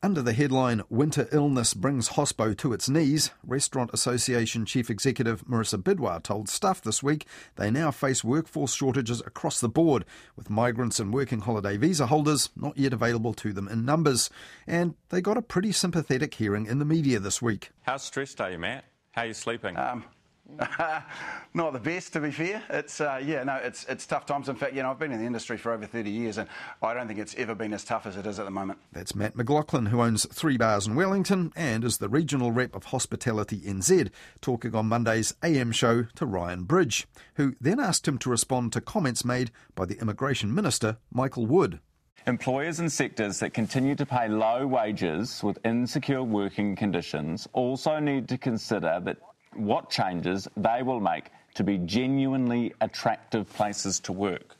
Under 0.00 0.22
the 0.22 0.32
headline 0.32 0.82
Winter 0.88 1.28
Illness 1.32 1.74
Brings 1.74 2.10
Hospo 2.10 2.56
to 2.58 2.72
its 2.72 2.88
Knees, 2.88 3.32
Restaurant 3.44 3.90
Association 3.92 4.64
Chief 4.64 4.90
Executive 4.90 5.44
Marisa 5.44 5.82
Bidois 5.82 6.22
told 6.22 6.48
Stuff 6.48 6.80
this 6.80 7.02
week 7.02 7.26
they 7.56 7.68
now 7.68 7.90
face 7.90 8.22
workforce 8.22 8.72
shortages 8.72 9.20
across 9.22 9.58
the 9.60 9.68
board, 9.68 10.04
with 10.36 10.50
migrants 10.50 11.00
and 11.00 11.12
working 11.12 11.40
holiday 11.40 11.76
visa 11.76 12.06
holders 12.06 12.50
not 12.54 12.78
yet 12.78 12.92
available 12.92 13.34
to 13.34 13.52
them 13.52 13.66
in 13.66 13.84
numbers. 13.84 14.30
And 14.68 14.94
they 15.08 15.20
got 15.20 15.36
a 15.36 15.42
pretty 15.42 15.72
sympathetic 15.72 16.34
hearing 16.34 16.66
in 16.66 16.78
the 16.78 16.84
media 16.84 17.18
this 17.18 17.42
week. 17.42 17.70
How 17.82 17.96
stressed 17.96 18.40
are 18.40 18.52
you, 18.52 18.58
Matt? 18.58 18.84
How 19.10 19.22
are 19.22 19.26
you 19.26 19.34
sleeping? 19.34 19.76
Um, 19.76 20.04
not 21.54 21.72
the 21.74 21.78
best, 21.78 22.14
to 22.14 22.20
be 22.20 22.30
fair. 22.30 22.62
It's 22.70 23.00
uh, 23.00 23.20
yeah, 23.22 23.44
no, 23.44 23.56
it's 23.56 23.84
it's 23.84 24.06
tough 24.06 24.24
times. 24.24 24.48
In 24.48 24.56
fact, 24.56 24.74
you 24.74 24.82
know, 24.82 24.90
I've 24.90 24.98
been 24.98 25.12
in 25.12 25.20
the 25.20 25.26
industry 25.26 25.58
for 25.58 25.72
over 25.72 25.86
30 25.86 26.10
years, 26.10 26.38
and 26.38 26.48
I 26.82 26.94
don't 26.94 27.06
think 27.06 27.20
it's 27.20 27.34
ever 27.36 27.54
been 27.54 27.74
as 27.74 27.84
tough 27.84 28.06
as 28.06 28.16
it 28.16 28.26
is 28.26 28.38
at 28.38 28.46
the 28.46 28.50
moment. 28.50 28.78
That's 28.92 29.14
Matt 29.14 29.36
McLaughlin, 29.36 29.86
who 29.86 30.00
owns 30.00 30.26
three 30.32 30.56
bars 30.56 30.86
in 30.86 30.94
Wellington 30.94 31.52
and 31.54 31.84
is 31.84 31.98
the 31.98 32.08
regional 32.08 32.50
rep 32.50 32.74
of 32.74 32.84
Hospitality 32.84 33.60
NZ, 33.60 34.10
talking 34.40 34.74
on 34.74 34.86
Monday's 34.86 35.34
AM 35.42 35.70
show 35.70 36.04
to 36.14 36.26
Ryan 36.26 36.64
Bridge, 36.64 37.06
who 37.34 37.54
then 37.60 37.78
asked 37.78 38.08
him 38.08 38.16
to 38.18 38.30
respond 38.30 38.72
to 38.72 38.80
comments 38.80 39.24
made 39.24 39.50
by 39.74 39.84
the 39.84 40.00
immigration 40.00 40.54
minister 40.54 40.96
Michael 41.12 41.46
Wood. 41.46 41.80
Employers 42.26 42.80
in 42.80 42.90
sectors 42.90 43.38
that 43.38 43.54
continue 43.54 43.94
to 43.94 44.04
pay 44.04 44.28
low 44.28 44.66
wages 44.66 45.42
with 45.42 45.58
insecure 45.64 46.22
working 46.22 46.76
conditions 46.76 47.48
also 47.52 47.98
need 48.00 48.28
to 48.28 48.36
consider 48.36 49.00
that 49.02 49.18
what 49.54 49.90
changes 49.90 50.48
they 50.56 50.82
will 50.82 51.00
make 51.00 51.26
to 51.54 51.64
be 51.64 51.78
genuinely 51.78 52.72
attractive 52.80 53.52
places 53.54 54.00
to 54.00 54.12
work. 54.12 54.56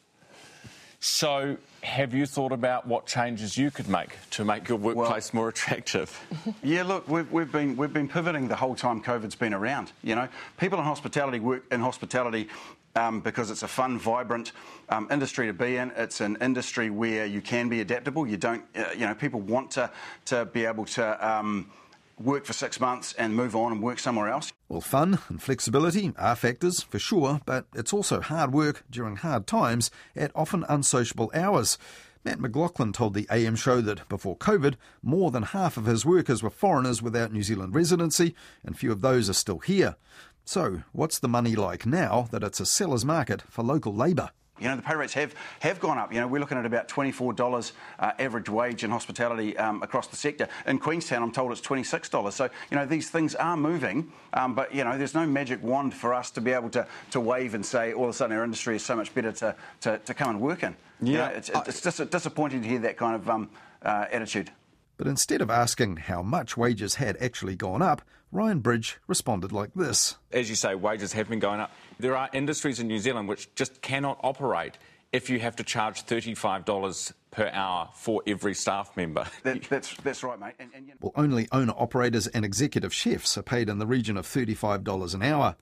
So, 1.00 1.56
have 1.84 2.12
you 2.12 2.26
thought 2.26 2.50
about 2.50 2.88
what 2.88 3.06
changes 3.06 3.56
you 3.56 3.70
could 3.70 3.88
make 3.88 4.16
to 4.32 4.44
make 4.44 4.68
your 4.68 4.78
workplace 4.78 5.32
well, 5.32 5.42
more 5.42 5.48
attractive? 5.48 6.18
yeah, 6.64 6.82
look, 6.82 7.08
we've, 7.08 7.30
we've, 7.30 7.52
been 7.52 7.76
we've 7.76 7.92
been 7.92 8.08
pivoting 8.08 8.48
the 8.48 8.56
whole 8.56 8.74
time 8.74 9.00
COVID's 9.00 9.36
been 9.36 9.54
around. 9.54 9.92
You 10.02 10.16
know, 10.16 10.28
people 10.56 10.80
in 10.80 10.84
hospitality 10.84 11.38
work 11.38 11.64
in 11.70 11.80
hospitality 11.80 12.48
um, 12.96 13.20
because 13.20 13.52
it's 13.52 13.62
a 13.62 13.68
fun, 13.68 13.96
vibrant 13.98 14.50
um, 14.88 15.06
industry 15.10 15.46
to 15.46 15.52
be 15.52 15.76
in. 15.76 15.92
It's 15.96 16.20
an 16.20 16.36
industry 16.40 16.90
where 16.90 17.26
you 17.26 17.40
can 17.40 17.68
be 17.68 17.80
adaptable. 17.80 18.26
You 18.26 18.36
don't, 18.36 18.64
uh, 18.76 18.86
you 18.92 19.06
know, 19.06 19.14
people 19.14 19.40
want 19.40 19.70
to 19.72 19.90
to 20.26 20.46
be 20.46 20.64
able 20.64 20.84
to. 20.86 21.28
Um, 21.28 21.70
work 22.20 22.44
for 22.44 22.52
six 22.52 22.80
months 22.80 23.12
and 23.14 23.34
move 23.34 23.54
on 23.54 23.72
and 23.72 23.82
work 23.82 23.98
somewhere 23.98 24.28
else. 24.28 24.52
Well, 24.68 24.80
fun 24.80 25.18
and 25.28 25.42
flexibility 25.42 26.12
are 26.16 26.36
factors 26.36 26.82
for 26.82 26.98
sure, 26.98 27.40
but 27.46 27.66
it's 27.74 27.92
also 27.92 28.20
hard 28.20 28.52
work 28.52 28.84
during 28.90 29.16
hard 29.16 29.46
times 29.46 29.90
at 30.16 30.32
often 30.34 30.64
unsociable 30.68 31.30
hours. 31.34 31.78
Matt 32.24 32.40
McLaughlin 32.40 32.92
told 32.92 33.14
the 33.14 33.28
AM 33.30 33.56
show 33.56 33.80
that 33.80 34.08
before 34.08 34.36
COVID, 34.36 34.74
more 35.02 35.30
than 35.30 35.44
half 35.44 35.76
of 35.76 35.86
his 35.86 36.04
workers 36.04 36.42
were 36.42 36.50
foreigners 36.50 37.00
without 37.00 37.32
New 37.32 37.42
Zealand 37.42 37.74
residency, 37.74 38.34
and 38.64 38.76
few 38.76 38.92
of 38.92 39.00
those 39.00 39.30
are 39.30 39.34
still 39.34 39.60
here. 39.60 39.96
So, 40.44 40.82
what's 40.92 41.18
the 41.18 41.28
money 41.28 41.54
like 41.54 41.86
now 41.86 42.28
that 42.30 42.42
it's 42.42 42.60
a 42.60 42.66
seller's 42.66 43.04
market 43.04 43.42
for 43.48 43.62
local 43.62 43.94
labour? 43.94 44.30
You 44.60 44.68
know, 44.68 44.76
the 44.76 44.82
pay 44.82 44.96
rates 44.96 45.12
have, 45.14 45.34
have 45.60 45.80
gone 45.80 45.98
up. 45.98 46.12
You 46.12 46.20
know, 46.20 46.26
we're 46.26 46.40
looking 46.40 46.58
at 46.58 46.66
about 46.66 46.88
$24 46.88 47.72
uh, 47.98 48.12
average 48.18 48.48
wage 48.48 48.84
in 48.84 48.90
hospitality 48.90 49.56
um, 49.56 49.82
across 49.82 50.06
the 50.06 50.16
sector. 50.16 50.48
In 50.66 50.78
Queenstown, 50.78 51.22
I'm 51.22 51.32
told 51.32 51.52
it's 51.52 51.60
$26. 51.60 52.32
So, 52.32 52.48
you 52.70 52.76
know, 52.76 52.86
these 52.86 53.10
things 53.10 53.34
are 53.34 53.56
moving, 53.56 54.12
um, 54.32 54.54
but, 54.54 54.74
you 54.74 54.84
know, 54.84 54.98
there's 54.98 55.14
no 55.14 55.26
magic 55.26 55.62
wand 55.62 55.94
for 55.94 56.14
us 56.14 56.30
to 56.32 56.40
be 56.40 56.52
able 56.52 56.70
to, 56.70 56.86
to 57.10 57.20
wave 57.20 57.54
and 57.54 57.64
say 57.64 57.92
all 57.92 58.04
of 58.04 58.10
a 58.10 58.12
sudden 58.12 58.36
our 58.36 58.44
industry 58.44 58.76
is 58.76 58.84
so 58.84 58.96
much 58.96 59.14
better 59.14 59.32
to, 59.32 59.54
to, 59.80 59.98
to 59.98 60.14
come 60.14 60.30
and 60.30 60.40
work 60.40 60.62
in. 60.62 60.76
Yeah. 61.00 61.10
You 61.10 61.18
know, 61.18 61.24
it's, 61.26 61.50
it's 61.66 61.80
just 61.80 62.10
disappointing 62.10 62.62
to 62.62 62.68
hear 62.68 62.80
that 62.80 62.96
kind 62.96 63.14
of 63.14 63.28
um, 63.30 63.50
uh, 63.82 64.06
attitude. 64.10 64.50
But 64.98 65.06
instead 65.06 65.40
of 65.40 65.48
asking 65.48 65.96
how 65.96 66.22
much 66.22 66.56
wages 66.56 66.96
had 66.96 67.16
actually 67.18 67.56
gone 67.56 67.80
up, 67.80 68.02
Ryan 68.30 68.58
Bridge 68.58 68.98
responded 69.06 69.52
like 69.52 69.72
this. 69.74 70.16
As 70.32 70.50
you 70.50 70.56
say, 70.56 70.74
wages 70.74 71.12
have 71.14 71.30
been 71.30 71.38
going 71.38 71.60
up. 71.60 71.72
There 71.98 72.16
are 72.16 72.28
industries 72.34 72.80
in 72.80 72.88
New 72.88 72.98
Zealand 72.98 73.28
which 73.28 73.54
just 73.54 73.80
cannot 73.80 74.18
operate 74.22 74.76
if 75.12 75.30
you 75.30 75.38
have 75.38 75.56
to 75.56 75.62
charge 75.62 76.04
$35 76.04 77.12
per 77.30 77.48
hour 77.52 77.88
for 77.94 78.22
every 78.26 78.54
staff 78.54 78.94
member. 78.96 79.26
That, 79.44 79.62
that's, 79.62 79.94
that's 79.98 80.22
right, 80.22 80.38
mate. 80.38 80.54
And, 80.58 80.70
and, 80.74 80.86
you 80.86 80.92
know... 80.92 80.98
Well, 81.00 81.12
only 81.16 81.48
owner 81.52 81.72
operators 81.76 82.26
and 82.26 82.44
executive 82.44 82.92
chefs 82.92 83.38
are 83.38 83.42
paid 83.42 83.68
in 83.68 83.78
the 83.78 83.86
region 83.86 84.16
of 84.16 84.26
$35 84.26 85.14
an 85.14 85.22
hour. 85.22 85.56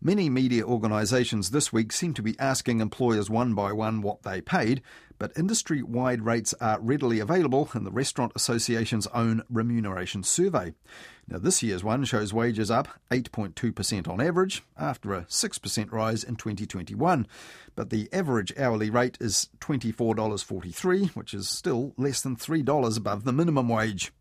Many 0.00 0.30
media 0.30 0.64
organisations 0.64 1.50
this 1.50 1.72
week 1.72 1.90
seem 1.90 2.14
to 2.14 2.22
be 2.22 2.38
asking 2.38 2.80
employers 2.80 3.28
one 3.28 3.54
by 3.54 3.72
one 3.72 4.00
what 4.00 4.22
they 4.22 4.40
paid, 4.40 4.80
but 5.18 5.36
industry 5.36 5.82
wide 5.82 6.22
rates 6.22 6.54
are 6.60 6.78
readily 6.80 7.18
available 7.18 7.68
in 7.74 7.82
the 7.82 7.90
Restaurant 7.90 8.30
Association's 8.36 9.08
own 9.08 9.42
remuneration 9.50 10.22
survey. 10.22 10.72
Now, 11.26 11.38
this 11.38 11.64
year's 11.64 11.82
one 11.82 12.04
shows 12.04 12.32
wages 12.32 12.70
up 12.70 12.86
8.2% 13.10 14.06
on 14.06 14.20
average 14.20 14.62
after 14.78 15.14
a 15.14 15.22
6% 15.22 15.90
rise 15.90 16.22
in 16.22 16.36
2021, 16.36 17.26
but 17.74 17.90
the 17.90 18.08
average 18.12 18.52
hourly 18.56 18.90
rate 18.90 19.18
is 19.20 19.48
$24.43, 19.58 21.08
which 21.16 21.34
is 21.34 21.48
still 21.48 21.92
less 21.96 22.20
than 22.20 22.36
$3 22.36 22.96
above 22.96 23.24
the 23.24 23.32
minimum 23.32 23.68
wage. 23.68 24.12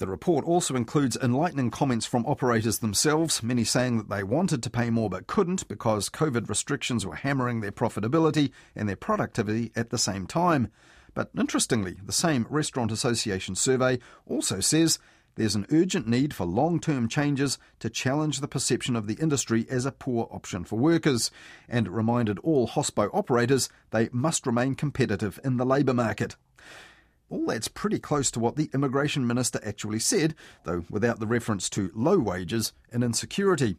The 0.00 0.06
report 0.06 0.46
also 0.46 0.76
includes 0.76 1.18
enlightening 1.20 1.70
comments 1.70 2.06
from 2.06 2.24
operators 2.24 2.78
themselves, 2.78 3.42
many 3.42 3.64
saying 3.64 3.98
that 3.98 4.08
they 4.08 4.22
wanted 4.22 4.62
to 4.62 4.70
pay 4.70 4.88
more 4.88 5.10
but 5.10 5.26
couldn't 5.26 5.68
because 5.68 6.08
COVID 6.08 6.48
restrictions 6.48 7.04
were 7.04 7.16
hammering 7.16 7.60
their 7.60 7.70
profitability 7.70 8.50
and 8.74 8.88
their 8.88 8.96
productivity 8.96 9.72
at 9.76 9.90
the 9.90 9.98
same 9.98 10.26
time. 10.26 10.68
But 11.12 11.28
interestingly, 11.36 11.98
the 12.02 12.14
same 12.14 12.46
Restaurant 12.48 12.90
Association 12.90 13.54
survey 13.54 13.98
also 14.24 14.60
says 14.60 14.98
there's 15.34 15.54
an 15.54 15.66
urgent 15.70 16.08
need 16.08 16.32
for 16.32 16.46
long 16.46 16.80
term 16.80 17.06
changes 17.06 17.58
to 17.80 17.90
challenge 17.90 18.40
the 18.40 18.48
perception 18.48 18.96
of 18.96 19.06
the 19.06 19.18
industry 19.20 19.66
as 19.68 19.84
a 19.84 19.92
poor 19.92 20.28
option 20.30 20.64
for 20.64 20.78
workers, 20.78 21.30
and 21.68 21.86
reminded 21.86 22.38
all 22.38 22.68
hospo 22.68 23.10
operators 23.12 23.68
they 23.90 24.08
must 24.12 24.46
remain 24.46 24.74
competitive 24.74 25.38
in 25.44 25.58
the 25.58 25.66
labour 25.66 25.92
market. 25.92 26.36
All 27.30 27.46
that's 27.46 27.68
pretty 27.68 28.00
close 28.00 28.30
to 28.32 28.40
what 28.40 28.56
the 28.56 28.68
immigration 28.74 29.24
minister 29.24 29.60
actually 29.64 30.00
said, 30.00 30.34
though 30.64 30.84
without 30.90 31.20
the 31.20 31.28
reference 31.28 31.70
to 31.70 31.92
low 31.94 32.18
wages 32.18 32.72
and 32.92 33.04
insecurity. 33.04 33.76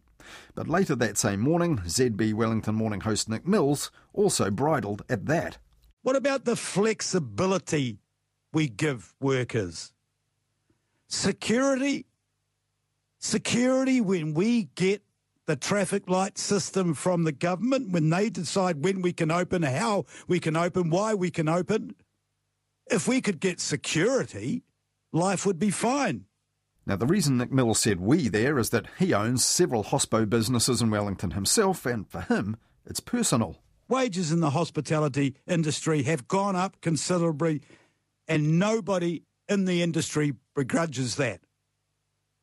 But 0.55 0.70
later 0.70 0.96
that 0.96 1.17
same 1.17 1.41
morning, 1.41 1.79
ZB 1.79 2.34
Wellington 2.34 2.75
morning 2.75 3.01
host 3.01 3.27
Nick 3.27 3.46
Mills 3.46 3.91
also 4.13 4.50
bridled 4.50 5.03
at 5.10 5.25
that. 5.25 5.58
What 6.01 6.15
about 6.15 6.46
the 6.46 6.55
flexibility 6.55 8.00
we 8.53 8.70
give 8.70 9.13
workers? 9.20 9.91
Security? 11.10 12.05
Security 13.20 14.00
when 14.00 14.34
we 14.34 14.70
get 14.75 15.03
the 15.46 15.58
traffic 15.58 16.10
light 16.10 16.38
system 16.38 16.93
from 16.93 17.25
the 17.25 17.34
government, 17.34 17.91
when 17.91 18.10
they 18.10 18.29
decide 18.29 18.86
when 18.86 19.01
we 19.01 19.12
can 19.12 19.29
open, 19.29 19.63
how 19.63 20.05
we 20.27 20.39
can 20.39 20.55
open, 20.55 20.89
why 20.89 21.13
we 21.13 21.29
can 21.29 21.50
open 21.50 21.96
if 22.90 23.08
we 23.08 23.22
could 23.22 23.40
get 23.40 23.60
security, 23.60 24.64
life 25.12 25.46
would 25.46 25.60
be 25.60 25.72
fine. 25.72 26.26
Now, 26.86 26.96
the 26.96 27.06
reason 27.06 27.38
Nick 27.38 27.52
Mills 27.52 27.80
said 27.80 28.00
we 28.00 28.28
there 28.28 28.58
is 28.58 28.72
that 28.72 28.88
he 28.98 29.14
owns 29.14 29.46
several 29.46 29.84
hospo 29.84 30.28
businesses 30.28 30.82
in 30.82 30.90
Wellington 30.90 31.32
himself, 31.32 31.86
and 31.86 32.10
for 32.10 32.22
him, 32.22 32.58
it's 32.86 33.00
personal. 33.00 33.58
Wages 33.88 34.32
in 34.32 34.40
the 34.40 34.52
hospitality 34.52 35.36
industry 35.48 36.04
have 36.04 36.28
gone 36.28 36.56
up 36.56 36.82
considerably, 36.82 37.62
and 38.28 38.58
nobody 38.58 39.24
in 39.48 39.66
the 39.66 39.84
industry 39.84 40.34
begrudges 40.56 41.18
that. 41.18 41.42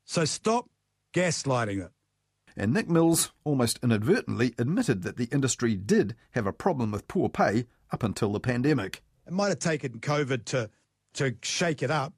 So 0.05 0.25
stop 0.25 0.71
gaslighting 1.15 1.85
it. 1.85 1.91
And 2.57 2.73
Nick 2.73 2.89
Mills 2.89 3.33
almost 3.45 3.79
inadvertently 3.83 4.55
admitted 4.59 5.03
that 5.03 5.17
the 5.17 5.29
industry 5.33 5.75
did 5.77 6.15
have 6.33 6.47
a 6.47 6.53
problem 6.53 6.91
with 6.91 7.09
poor 7.09 7.29
pay 7.29 7.67
up 7.93 8.03
until 8.03 8.33
the 8.33 8.41
pandemic. 8.41 9.03
It 9.29 9.35
might 9.35 9.49
have 9.49 9.59
taken 9.59 10.01
COVID 10.01 10.47
to 10.47 10.71
to 11.15 11.35
shake 11.43 11.83
it 11.83 11.91
up, 11.91 12.15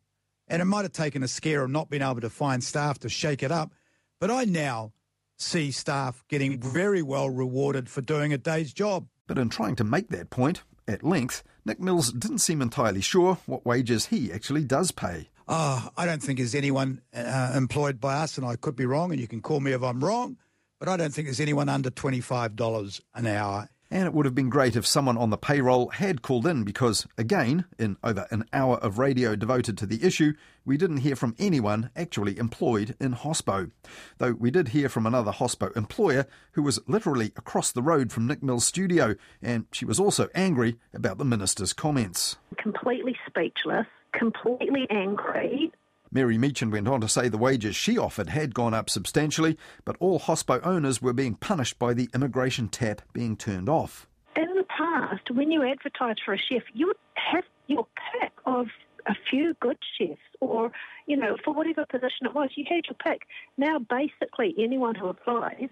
and 0.46 0.62
it 0.62 0.64
might 0.64 0.82
have 0.82 0.92
taken 0.92 1.24
a 1.24 1.28
scare 1.28 1.64
of 1.64 1.70
not 1.70 1.90
being 1.90 2.02
able 2.02 2.20
to 2.20 2.30
find 2.30 2.62
staff 2.62 3.00
to 3.00 3.08
shake 3.08 3.42
it 3.42 3.50
up. 3.50 3.72
But 4.20 4.30
I 4.30 4.44
now 4.44 4.92
see 5.36 5.72
staff 5.72 6.22
getting 6.28 6.60
very 6.60 7.02
well 7.02 7.28
rewarded 7.28 7.88
for 7.88 8.00
doing 8.00 8.32
a 8.32 8.38
day's 8.38 8.72
job. 8.72 9.08
But 9.26 9.38
in 9.38 9.48
trying 9.48 9.74
to 9.76 9.84
make 9.84 10.10
that 10.10 10.30
point 10.30 10.62
at 10.86 11.02
length, 11.02 11.42
Nick 11.64 11.80
Mills 11.80 12.12
didn't 12.12 12.38
seem 12.38 12.62
entirely 12.62 13.00
sure 13.00 13.38
what 13.46 13.66
wages 13.66 14.06
he 14.06 14.32
actually 14.32 14.64
does 14.64 14.92
pay. 14.92 15.30
Oh, 15.48 15.88
I 15.96 16.06
don't 16.06 16.22
think 16.22 16.38
there's 16.38 16.54
anyone 16.54 17.00
uh, 17.12 17.52
employed 17.56 18.00
by 18.00 18.14
us, 18.18 18.38
and 18.38 18.46
I 18.46 18.54
could 18.54 18.76
be 18.76 18.86
wrong, 18.86 19.10
and 19.10 19.20
you 19.20 19.26
can 19.26 19.40
call 19.40 19.58
me 19.58 19.72
if 19.72 19.82
I'm 19.82 20.04
wrong, 20.04 20.36
but 20.78 20.88
I 20.88 20.96
don't 20.96 21.12
think 21.12 21.26
there's 21.26 21.40
anyone 21.40 21.68
under 21.68 21.90
$25 21.90 23.00
an 23.14 23.26
hour 23.26 23.68
and 23.90 24.06
it 24.06 24.14
would 24.14 24.26
have 24.26 24.34
been 24.34 24.50
great 24.50 24.76
if 24.76 24.86
someone 24.86 25.18
on 25.18 25.30
the 25.30 25.36
payroll 25.36 25.88
had 25.88 26.22
called 26.22 26.46
in 26.46 26.62
because, 26.64 27.06
again, 27.18 27.64
in 27.78 27.96
over 28.04 28.26
an 28.30 28.44
hour 28.52 28.76
of 28.76 28.98
radio 28.98 29.34
devoted 29.34 29.76
to 29.78 29.86
the 29.86 30.04
issue, 30.04 30.32
we 30.64 30.76
didn't 30.76 30.98
hear 30.98 31.16
from 31.16 31.34
anyone 31.38 31.90
actually 31.96 32.38
employed 32.38 32.94
in 33.00 33.14
Hospo. 33.14 33.70
Though 34.18 34.32
we 34.32 34.50
did 34.50 34.68
hear 34.68 34.88
from 34.88 35.06
another 35.06 35.32
Hospo 35.32 35.76
employer 35.76 36.26
who 36.52 36.62
was 36.62 36.80
literally 36.86 37.32
across 37.36 37.72
the 37.72 37.82
road 37.82 38.12
from 38.12 38.26
Nick 38.26 38.42
Mill's 38.42 38.66
studio, 38.66 39.16
and 39.42 39.66
she 39.72 39.84
was 39.84 39.98
also 39.98 40.28
angry 40.34 40.76
about 40.94 41.18
the 41.18 41.24
minister's 41.24 41.72
comments. 41.72 42.36
Completely 42.58 43.16
speechless, 43.26 43.86
completely 44.12 44.86
angry. 44.90 45.72
Mary 46.12 46.36
Meechan 46.36 46.72
went 46.72 46.88
on 46.88 47.00
to 47.00 47.08
say 47.08 47.28
the 47.28 47.38
wages 47.38 47.76
she 47.76 47.96
offered 47.96 48.30
had 48.30 48.52
gone 48.52 48.74
up 48.74 48.90
substantially, 48.90 49.56
but 49.84 49.96
all 50.00 50.18
hospo 50.18 50.60
owners 50.66 51.00
were 51.00 51.12
being 51.12 51.36
punished 51.36 51.78
by 51.78 51.94
the 51.94 52.08
immigration 52.12 52.68
tap 52.68 53.02
being 53.12 53.36
turned 53.36 53.68
off. 53.68 54.08
In 54.34 54.54
the 54.56 54.64
past, 54.64 55.30
when 55.30 55.52
you 55.52 55.62
advertise 55.62 56.16
for 56.24 56.34
a 56.34 56.38
chef, 56.38 56.62
you 56.74 56.88
would 56.88 56.96
have 57.14 57.44
your 57.68 57.86
pick 58.20 58.32
of 58.44 58.66
a 59.06 59.14
few 59.30 59.54
good 59.60 59.78
chefs, 59.96 60.20
or, 60.40 60.72
you 61.06 61.16
know, 61.16 61.36
for 61.44 61.54
whatever 61.54 61.86
position 61.86 62.26
it 62.26 62.34
was, 62.34 62.50
you 62.56 62.64
had 62.68 62.86
your 62.86 62.96
pick. 63.02 63.22
Now, 63.56 63.78
basically, 63.78 64.54
anyone 64.58 64.96
who 64.96 65.06
applies 65.06 65.68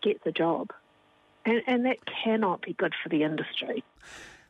gets 0.00 0.24
a 0.26 0.32
job. 0.32 0.70
And, 1.44 1.62
and 1.66 1.86
that 1.86 1.98
cannot 2.06 2.62
be 2.62 2.72
good 2.74 2.94
for 3.02 3.08
the 3.08 3.24
industry. 3.24 3.82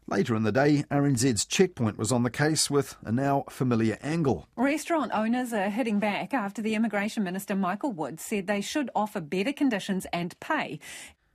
Later 0.07 0.35
in 0.35 0.43
the 0.43 0.53
day, 0.53 0.85
RNZ's 0.91 1.45
Checkpoint 1.45 1.97
was 1.97 2.13
on 2.13 2.23
the 2.23 2.31
case 2.31 2.71
with 2.71 2.97
a 3.05 3.13
now 3.13 3.45
familiar 3.49 3.99
angle. 4.03 4.49
Restaurant 4.57 5.13
owners 5.15 5.53
are 5.53 5.71
hitting 5.71 5.99
back 5.99 6.35
after 6.35 6.61
the 6.61 6.75
Immigration 6.75 7.23
Minister 7.23 7.55
Michael 7.55 7.93
Wood 7.93 8.21
said 8.21 8.47
they 8.47 8.61
should 8.61 8.91
offer 8.95 9.21
better 9.21 9.53
conditions 9.53 10.07
and 10.13 10.39
pay. 10.41 10.81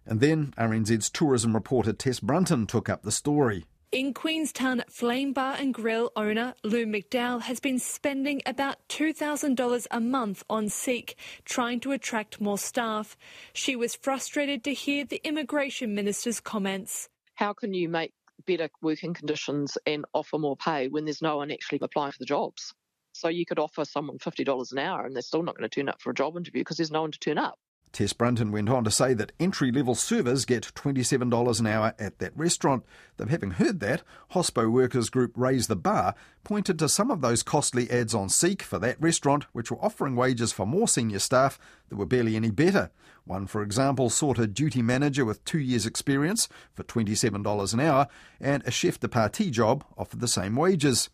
And 0.06 0.20
then 0.20 0.54
RNZ's 0.58 1.10
tourism 1.10 1.54
reporter 1.54 1.94
Tess 1.94 2.20
Brunton 2.20 2.68
took 2.68 2.90
up 2.90 3.04
the 3.04 3.12
story. 3.12 3.66
In 3.90 4.14
Queenstown, 4.14 4.84
Flame 4.90 5.32
Bar 5.32 5.56
and 5.60 5.74
Grill 5.74 6.12
owner 6.18 6.54
Lou 6.62 6.86
McDowell 6.86 7.44
has 7.44 7.62
been 7.62 7.80
spending 7.80 8.42
about 8.46 8.86
$2,000 8.90 9.88
a 9.90 10.00
month 10.02 10.44
on 10.50 10.68
Seek, 10.68 11.16
trying 11.46 11.80
to 11.80 11.94
attract 11.94 12.42
more 12.42 12.58
staff. 12.58 13.16
She 13.54 13.78
was 13.78 13.96
frustrated 13.96 14.66
to 14.66 14.74
hear 14.74 15.06
the 15.06 15.22
immigration 15.24 15.96
minister's 15.96 16.42
comments. 16.42 17.08
How 17.36 17.54
can 17.54 17.74
you 17.74 17.88
make 17.88 18.12
better 18.48 18.70
working 18.82 19.14
conditions 19.14 19.78
and 19.86 20.06
offer 20.14 20.40
more 20.40 20.58
pay 20.58 20.88
when 20.88 21.06
there's 21.06 21.22
no 21.22 21.38
one 21.38 21.52
actually 21.52 21.80
applying 21.82 22.12
for 22.12 22.20
the 22.20 22.26
jobs. 22.26 22.74
So 23.14 23.28
you 23.28 23.46
could 23.46 23.60
offer 23.60 23.86
someone 23.86 24.18
$50 24.18 24.72
an 24.72 24.80
hour 24.80 25.06
and 25.06 25.16
they're 25.16 25.22
still 25.22 25.44
not 25.44 25.58
going 25.58 25.70
to 25.70 25.76
turn 25.76 25.90
up 25.90 26.02
for 26.02 26.12
a 26.12 26.16
job 26.16 26.38
interview 26.38 26.62
because 26.62 26.78
there's 26.78 26.92
no 26.92 27.02
one 27.02 27.12
to 27.12 27.20
turn 27.20 27.38
up. 27.38 27.60
Tess 27.92 28.14
Brunton 28.14 28.52
went 28.52 28.70
on 28.70 28.84
to 28.84 28.92
say 28.92 29.14
that 29.14 29.32
entry 29.40 29.72
level 29.72 29.96
servers 29.96 30.46
get 30.46 30.72
$27 30.76 31.60
an 31.60 31.68
hour 31.68 31.94
at 31.98 32.20
that 32.20 32.38
restaurant. 32.38 32.84
Though, 33.18 33.26
having 33.26 33.52
heard 33.52 33.80
that, 33.80 34.04
Hospo 34.34 34.72
Workers 34.72 35.10
Group 35.10 35.32
Raise 35.36 35.68
the 35.68 35.76
Bar 35.76 36.14
pointed 36.44 36.78
to 36.80 36.90
some 36.90 37.10
of 37.10 37.22
those 37.22 37.44
costly 37.44 37.90
ads 37.90 38.14
on 38.14 38.30
Seek 38.30 38.62
for 38.62 38.78
that 38.80 39.02
restaurant, 39.02 39.46
which 39.54 39.72
were 39.72 39.84
offering 39.84 40.16
wages 40.16 40.52
for 40.52 40.66
more 40.66 40.88
senior 40.88 41.20
staff 41.20 41.58
that 41.90 41.96
were 41.96 42.06
barely 42.06 42.36
any 42.36 42.52
better. 42.52 42.92
One, 43.26 43.48
for 43.48 43.62
example, 43.62 44.10
sought 44.10 44.40
a 44.40 44.48
duty 44.48 44.82
manager 44.82 45.26
with 45.26 45.44
two 45.44 45.60
years' 45.60 45.86
experience 45.86 46.48
for 46.74 46.84
$27 46.84 47.74
an 47.74 47.80
hour, 47.80 48.08
and 48.40 48.64
a 48.66 48.72
chef 48.72 49.00
de 49.00 49.10
partie 49.10 49.52
job 49.52 49.84
offered 49.98 50.20
the 50.20 50.28
same 50.28 50.56
wages. 50.56 51.10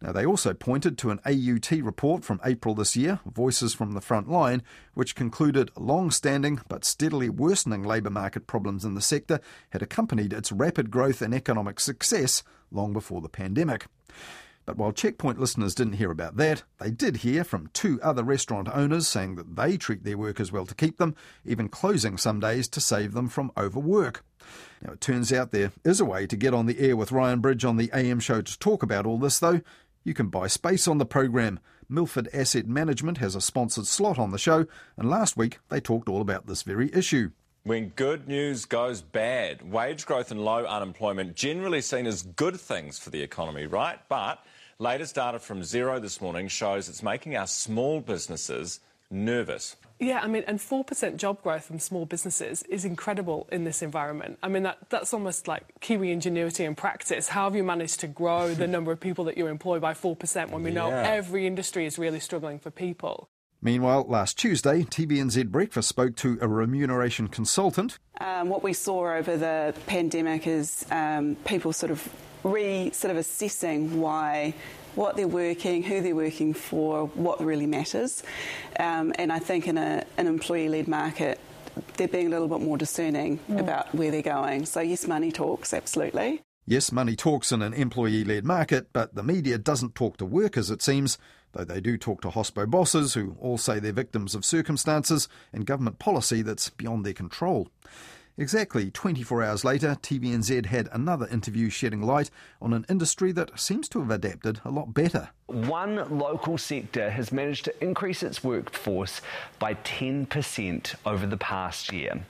Now, 0.00 0.12
they 0.12 0.26
also 0.26 0.52
pointed 0.52 0.98
to 0.98 1.10
an 1.10 1.20
AUT 1.24 1.70
report 1.82 2.22
from 2.22 2.40
April 2.44 2.74
this 2.74 2.96
year, 2.96 3.20
Voices 3.24 3.72
from 3.72 3.92
the 3.92 4.02
Front 4.02 4.30
Line, 4.30 4.62
which 4.92 5.14
concluded 5.14 5.70
long 5.76 6.10
standing 6.10 6.60
but 6.68 6.84
steadily 6.84 7.30
worsening 7.30 7.82
labour 7.82 8.10
market 8.10 8.46
problems 8.46 8.84
in 8.84 8.94
the 8.94 9.00
sector 9.00 9.40
had 9.70 9.80
accompanied 9.80 10.34
its 10.34 10.52
rapid 10.52 10.90
growth 10.90 11.22
and 11.22 11.34
economic 11.34 11.80
success 11.80 12.42
long 12.70 12.92
before 12.92 13.22
the 13.22 13.28
pandemic. 13.28 13.86
But 14.66 14.76
while 14.76 14.92
Checkpoint 14.92 15.38
listeners 15.38 15.76
didn't 15.76 15.94
hear 15.94 16.10
about 16.10 16.36
that, 16.36 16.64
they 16.78 16.90
did 16.90 17.18
hear 17.18 17.44
from 17.44 17.70
two 17.72 18.00
other 18.02 18.24
restaurant 18.24 18.68
owners 18.72 19.06
saying 19.06 19.36
that 19.36 19.54
they 19.54 19.76
treat 19.76 20.02
their 20.02 20.18
workers 20.18 20.50
well 20.50 20.66
to 20.66 20.74
keep 20.74 20.98
them, 20.98 21.14
even 21.44 21.68
closing 21.68 22.18
some 22.18 22.40
days 22.40 22.68
to 22.68 22.80
save 22.80 23.12
them 23.12 23.28
from 23.28 23.52
overwork. 23.56 24.24
Now, 24.82 24.92
it 24.92 25.00
turns 25.00 25.32
out 25.32 25.52
there 25.52 25.72
is 25.84 26.00
a 26.00 26.04
way 26.04 26.26
to 26.26 26.36
get 26.36 26.52
on 26.52 26.66
the 26.66 26.80
air 26.80 26.96
with 26.96 27.12
Ryan 27.12 27.40
Bridge 27.40 27.64
on 27.64 27.76
the 27.76 27.90
AM 27.94 28.18
show 28.18 28.42
to 28.42 28.58
talk 28.58 28.82
about 28.82 29.06
all 29.06 29.18
this, 29.18 29.38
though. 29.38 29.60
You 30.06 30.14
can 30.14 30.28
buy 30.28 30.46
space 30.46 30.86
on 30.86 30.98
the 30.98 31.04
program. 31.04 31.58
Milford 31.88 32.28
Asset 32.32 32.68
Management 32.68 33.18
has 33.18 33.34
a 33.34 33.40
sponsored 33.40 33.88
slot 33.88 34.20
on 34.20 34.30
the 34.30 34.38
show, 34.38 34.66
and 34.96 35.10
last 35.10 35.36
week 35.36 35.58
they 35.68 35.80
talked 35.80 36.08
all 36.08 36.20
about 36.20 36.46
this 36.46 36.62
very 36.62 36.94
issue. 36.94 37.30
When 37.64 37.88
good 37.88 38.28
news 38.28 38.66
goes 38.66 39.02
bad, 39.02 39.68
wage 39.68 40.06
growth 40.06 40.30
and 40.30 40.44
low 40.44 40.64
unemployment 40.64 41.34
generally 41.34 41.80
seen 41.80 42.06
as 42.06 42.22
good 42.22 42.60
things 42.60 43.00
for 43.00 43.10
the 43.10 43.20
economy, 43.20 43.66
right? 43.66 43.98
But 44.08 44.38
latest 44.78 45.16
data 45.16 45.40
from 45.40 45.62
Xero 45.62 46.00
this 46.00 46.20
morning 46.20 46.46
shows 46.46 46.88
it's 46.88 47.02
making 47.02 47.36
our 47.36 47.48
small 47.48 48.00
businesses 48.00 48.78
nervous. 49.10 49.74
Yeah, 49.98 50.20
I 50.22 50.26
mean, 50.26 50.44
and 50.46 50.58
4% 50.58 51.16
job 51.16 51.42
growth 51.42 51.64
from 51.64 51.78
small 51.78 52.04
businesses 52.04 52.62
is 52.64 52.84
incredible 52.84 53.48
in 53.50 53.64
this 53.64 53.80
environment. 53.80 54.38
I 54.42 54.48
mean, 54.48 54.62
that, 54.64 54.78
that's 54.90 55.14
almost 55.14 55.48
like 55.48 55.62
Kiwi 55.80 56.12
ingenuity 56.12 56.64
in 56.64 56.74
practice. 56.74 57.28
How 57.28 57.44
have 57.44 57.56
you 57.56 57.64
managed 57.64 58.00
to 58.00 58.06
grow 58.06 58.52
the 58.62 58.66
number 58.66 58.92
of 58.92 59.00
people 59.00 59.24
that 59.24 59.38
you 59.38 59.46
employ 59.46 59.80
by 59.80 59.94
4% 59.94 60.50
when 60.50 60.62
we 60.62 60.70
know 60.70 60.88
Yeah. 60.88 61.02
every 61.02 61.46
industry 61.46 61.86
is 61.86 61.98
really 61.98 62.20
struggling 62.20 62.58
for 62.58 62.70
people? 62.70 63.28
Meanwhile, 63.62 64.04
last 64.06 64.38
Tuesday, 64.38 64.82
TVNZ 64.82 65.46
Breakfast 65.50 65.88
spoke 65.88 66.14
to 66.16 66.36
a 66.42 66.46
remuneration 66.46 67.26
consultant 67.28 67.98
Um, 68.20 68.50
what 68.50 68.62
we 68.62 68.74
saw 68.74 69.14
over 69.14 69.36
the 69.38 69.74
pandemic 69.86 70.46
is 70.46 70.84
um, 70.90 71.36
people 71.46 71.72
sort 71.72 71.90
of 71.90 72.06
re 72.44 72.90
sort 72.92 73.10
of 73.10 73.16
assessing 73.16 73.98
why 74.00 74.52
what 74.96 75.16
they're 75.16 75.28
working, 75.28 75.82
who 75.82 76.00
they're 76.00 76.16
working 76.16 76.54
for, 76.54 77.06
what 77.08 77.40
really 77.40 77.66
matters. 77.66 78.22
Um, 78.80 79.12
and 79.18 79.32
I 79.32 79.38
think 79.38 79.68
in 79.68 79.78
a, 79.78 80.04
an 80.16 80.26
employee-led 80.26 80.88
market, 80.88 81.38
they're 81.96 82.08
being 82.08 82.26
a 82.26 82.30
little 82.30 82.48
bit 82.48 82.60
more 82.60 82.78
discerning 82.78 83.38
about 83.50 83.94
where 83.94 84.10
they're 84.10 84.22
going. 84.22 84.66
So 84.66 84.80
yes, 84.80 85.06
money 85.06 85.30
talks, 85.30 85.74
absolutely. 85.74 86.42
Yes, 86.68 86.90
money 86.90 87.14
talks 87.14 87.52
in 87.52 87.62
an 87.62 87.74
employee 87.74 88.24
led 88.24 88.44
market, 88.44 88.88
but 88.92 89.14
the 89.14 89.22
media 89.22 89.56
doesn't 89.56 89.94
talk 89.94 90.16
to 90.16 90.24
workers, 90.24 90.68
it 90.68 90.82
seems, 90.82 91.16
though 91.52 91.64
they 91.64 91.80
do 91.80 91.96
talk 91.96 92.22
to 92.22 92.28
hospo 92.28 92.68
bosses 92.68 93.14
who 93.14 93.36
all 93.40 93.56
say 93.56 93.78
they're 93.78 93.92
victims 93.92 94.34
of 94.34 94.44
circumstances 94.44 95.28
and 95.52 95.64
government 95.64 96.00
policy 96.00 96.42
that's 96.42 96.70
beyond 96.70 97.06
their 97.06 97.12
control. 97.12 97.68
Exactly 98.38 98.90
24 98.90 99.42
hours 99.42 99.64
later, 99.64 99.96
TVNZ 100.02 100.66
had 100.66 100.90
another 100.92 101.26
interview 101.28 101.70
shedding 101.70 102.02
light 102.02 102.30
on 102.60 102.74
an 102.74 102.84
industry 102.90 103.32
that 103.32 103.58
seems 103.58 103.88
to 103.88 104.00
have 104.00 104.10
adapted 104.10 104.60
a 104.62 104.70
lot 104.70 104.92
better. 104.92 105.30
One 105.46 106.18
local 106.18 106.58
sector 106.58 107.08
has 107.08 107.32
managed 107.32 107.64
to 107.64 107.82
increase 107.82 108.22
its 108.22 108.44
workforce 108.44 109.22
by 109.58 109.72
10% 109.74 110.94
over 111.06 111.26
the 111.26 111.38
past 111.38 111.90
year. 111.90 112.26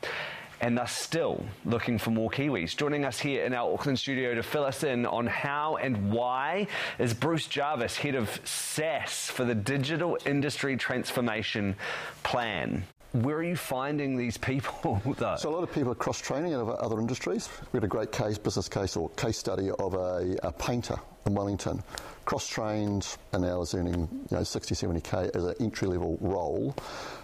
And 0.60 0.78
they're 0.78 0.86
still 0.86 1.44
looking 1.64 1.98
for 1.98 2.12
more 2.12 2.30
Kiwis. 2.30 2.76
Joining 2.76 3.04
us 3.04 3.18
here 3.18 3.44
in 3.44 3.52
our 3.52 3.72
Auckland 3.72 3.98
studio 3.98 4.36
to 4.36 4.44
fill 4.44 4.64
us 4.64 4.84
in 4.84 5.06
on 5.06 5.26
how 5.26 5.76
and 5.76 6.12
why 6.12 6.68
is 7.00 7.14
Bruce 7.14 7.48
Jarvis, 7.48 7.96
head 7.96 8.14
of 8.14 8.40
SAS 8.44 9.28
for 9.28 9.44
the 9.44 9.56
Digital 9.56 10.16
Industry 10.24 10.76
Transformation 10.76 11.74
Plan. 12.22 12.84
Where 13.22 13.37
are 13.37 13.42
you 13.42 13.57
finding 13.57 14.16
these 14.16 14.37
people, 14.37 15.00
though? 15.16 15.37
So 15.37 15.48
a 15.48 15.55
lot 15.55 15.62
of 15.62 15.72
people 15.72 15.90
are 15.90 15.94
cross 15.94 16.20
training 16.20 16.52
out 16.52 16.61
of 16.61 16.68
other 16.68 17.00
industries. 17.00 17.48
We 17.72 17.79
had 17.79 17.85
a 17.85 17.88
great 17.88 18.12
case, 18.12 18.37
business 18.37 18.68
case 18.68 18.94
or 18.94 19.09
case 19.11 19.38
study 19.38 19.70
of 19.70 19.94
a, 19.94 20.37
a 20.42 20.52
painter 20.52 20.96
in 21.24 21.35
Wellington, 21.35 21.83
cross 22.26 22.46
trained 22.46 23.16
and 23.33 23.42
now 23.42 23.62
is 23.62 23.74
earning 23.74 24.07
you 24.31 24.37
know 24.37 24.42
60, 24.42 24.74
70k 24.74 25.35
as 25.35 25.44
an 25.44 25.55
entry 25.61 25.88
level 25.88 26.18
role. 26.20 26.74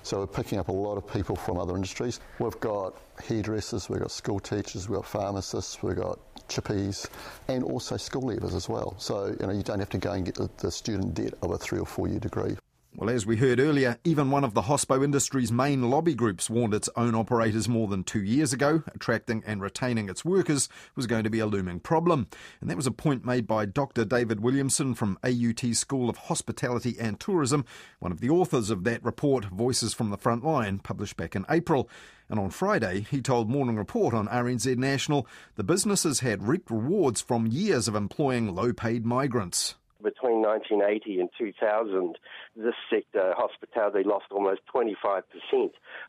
So 0.03 0.21
we're 0.21 0.29
picking 0.29 0.59
up 0.59 0.69
a 0.69 0.73
lot 0.73 0.97
of 0.97 1.07
people 1.13 1.37
from 1.37 1.59
other 1.59 1.77
industries. 1.77 2.21
We've 2.39 2.59
got 2.61 2.97
hairdressers, 3.23 3.91
we've 3.91 4.01
got 4.01 4.11
school 4.11 4.41
teachers, 4.41 4.89
we've 4.89 4.97
got 4.97 5.07
pharmacists, 5.07 5.83
we've 5.83 5.97
got 5.97 6.19
chippies, 6.49 7.07
and 7.49 7.65
also 7.65 7.99
school 7.99 8.23
leavers 8.23 8.55
as 8.55 8.67
well. 8.67 8.95
So 8.99 9.37
you 9.39 9.47
know 9.47 9.53
you 9.53 9.63
don't 9.63 9.79
have 9.79 9.91
to 9.91 9.99
go 9.99 10.13
and 10.13 10.25
get 10.25 10.37
the, 10.37 10.49
the 10.57 10.71
student 10.71 11.13
debt 11.13 11.35
of 11.43 11.51
a 11.51 11.59
three 11.59 11.81
or 11.81 11.87
four 11.87 12.09
year 12.09 12.19
degree. 12.19 12.57
Well, 12.95 13.09
as 13.09 13.25
we 13.25 13.39
heard 13.39 13.59
earlier, 13.59 13.97
even 14.05 14.31
one 14.31 14.45
of 14.45 14.53
the 14.53 14.63
hospo 14.63 15.03
industry's 15.03 15.51
main 15.51 15.89
lobby 15.89 16.15
groups 16.15 16.51
warned 16.51 16.75
its 16.75 16.91
own 16.95 17.15
operators 17.15 17.67
more 17.67 17.89
than 17.89 18.05
two 18.05 18.23
years 18.23 18.53
ago 18.53 18.83
attracting 18.95 19.43
and 19.47 19.63
retaining 19.63 20.11
its 20.11 20.27
workers 20.27 20.69
was 20.95 21.07
going 21.07 21.25
to 21.25 21.31
be 21.31 21.39
a 21.39 21.47
looming 21.47 21.81
problem. 21.81 22.27
And 22.61 22.69
that 22.69 22.77
was 22.77 22.87
a 22.87 22.91
point 22.91 23.25
made 23.25 23.47
by 23.47 23.65
Dr. 23.65 24.05
David 24.05 24.41
Williamson 24.41 24.95
from 24.95 25.19
AUT 25.25 25.75
School 25.75 26.11
of 26.11 26.19
Hospitality 26.19 26.95
and 27.01 27.19
Tourism, 27.19 27.65
one 27.99 28.13
of 28.13 28.21
the 28.21 28.29
authors 28.29 28.69
of 28.69 28.85
that 28.85 29.03
report, 29.03 29.47
Voices 29.47 29.95
from 29.95 30.11
the 30.11 30.19
Front 30.19 30.45
Line, 30.45 30.79
published 30.79 31.17
back 31.17 31.35
in 31.35 31.47
April. 31.49 31.89
And 32.29 32.39
on 32.39 32.51
Friday, 32.51 33.07
he 33.11 33.23
told 33.23 33.49
Morning 33.49 33.79
Report 33.79 34.13
on 34.13 34.29
RNZ 34.29 34.77
National 34.77 35.27
the 35.57 35.65
businesses 35.65 36.21
had 36.21 36.47
reaped 36.47 36.71
rewards 36.71 37.23
from 37.23 37.47
years 37.47 37.89
of 37.89 37.95
employing 37.95 38.55
low 38.55 38.75
paid 38.75 39.07
migrants. 39.07 39.77
Between 40.03 40.43
1980 40.43 41.21
and 41.21 41.29
2000, 41.39 42.19
this 42.57 42.75
sector, 42.91 43.35
hospitality, 43.37 44.03
lost 44.05 44.27
almost 44.31 44.61
25% 44.75 45.23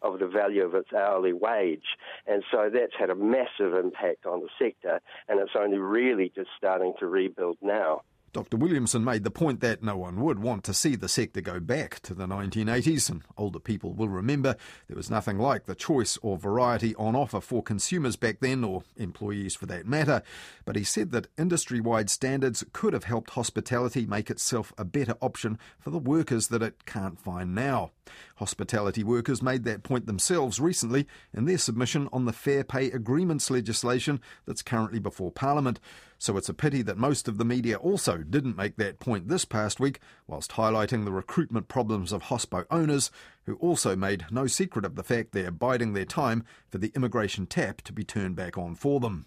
of 0.01 0.19
the 0.19 0.27
value 0.27 0.63
of 0.63 0.73
its 0.75 0.91
hourly 0.93 1.33
wage. 1.33 1.97
And 2.27 2.43
so 2.51 2.69
that's 2.73 2.93
had 2.97 3.09
a 3.09 3.15
massive 3.15 3.73
impact 3.73 4.25
on 4.25 4.41
the 4.41 4.49
sector, 4.59 4.99
and 5.27 5.39
it's 5.39 5.55
only 5.57 5.77
really 5.77 6.31
just 6.35 6.49
starting 6.57 6.93
to 6.99 7.07
rebuild 7.07 7.57
now. 7.61 8.01
Dr. 8.33 8.57
Williamson 8.57 9.03
made 9.03 9.23
the 9.23 9.29
point 9.29 9.59
that 9.59 9.83
no 9.83 9.95
one 9.95 10.19
would 10.19 10.39
want 10.39 10.63
to 10.63 10.73
see 10.73 10.95
the 10.95 11.07
sector 11.07 11.39
go 11.39 11.59
back 11.59 11.99
to 11.99 12.15
the 12.15 12.25
1980s, 12.25 13.07
and 13.07 13.21
older 13.37 13.59
people 13.59 13.93
will 13.93 14.09
remember 14.09 14.55
there 14.87 14.97
was 14.97 15.11
nothing 15.11 15.37
like 15.37 15.67
the 15.67 15.75
choice 15.75 16.17
or 16.23 16.35
variety 16.35 16.95
on 16.95 17.15
offer 17.15 17.39
for 17.39 17.61
consumers 17.61 18.15
back 18.15 18.39
then, 18.39 18.63
or 18.63 18.85
employees 18.97 19.53
for 19.53 19.67
that 19.67 19.85
matter. 19.85 20.23
But 20.65 20.75
he 20.75 20.83
said 20.83 21.11
that 21.11 21.27
industry 21.37 21.79
wide 21.79 22.09
standards 22.09 22.65
could 22.73 22.93
have 22.93 23.03
helped 23.03 23.29
hospitality 23.29 24.07
make 24.07 24.31
itself 24.31 24.73
a 24.79 24.83
better 24.83 25.13
option 25.21 25.59
for 25.79 25.91
the 25.91 25.99
workers 25.99 26.47
that 26.47 26.63
it 26.63 26.87
can't 26.87 27.19
find 27.19 27.53
now. 27.53 27.91
Hospitality 28.37 29.03
workers 29.03 29.43
made 29.43 29.63
that 29.65 29.83
point 29.83 30.07
themselves 30.07 30.59
recently 30.59 31.05
in 31.35 31.45
their 31.45 31.59
submission 31.59 32.09
on 32.11 32.25
the 32.25 32.33
Fair 32.33 32.63
Pay 32.63 32.89
Agreements 32.89 33.51
legislation 33.51 34.19
that's 34.47 34.63
currently 34.63 34.97
before 34.97 35.31
Parliament. 35.31 35.79
So 36.23 36.37
it's 36.37 36.47
a 36.47 36.53
pity 36.53 36.81
that 36.83 36.97
most 36.97 37.27
of 37.27 37.37
the 37.37 37.43
media 37.43 37.75
also 37.75 38.19
didn't 38.19 38.55
make 38.55 38.77
that 38.77 39.01
point 39.01 39.27
this 39.27 39.43
past 39.43 39.81
week, 39.81 39.99
whilst 40.25 40.51
highlighting 40.51 41.03
the 41.03 41.11
recruitment 41.11 41.67
problems 41.67 42.13
of 42.13 42.23
hospo 42.23 42.65
owners, 42.71 43.11
who 43.45 43.55
also 43.55 43.93
made 43.97 44.27
no 44.31 44.47
secret 44.47 44.85
of 44.85 44.95
the 44.95 45.03
fact 45.03 45.33
they're 45.33 45.51
biding 45.51 45.91
their 45.91 46.05
time 46.05 46.45
for 46.69 46.77
the 46.77 46.93
immigration 46.95 47.45
tap 47.45 47.81
to 47.81 47.91
be 47.91 48.05
turned 48.05 48.37
back 48.37 48.57
on 48.57 48.73
for 48.73 49.01
them. 49.01 49.25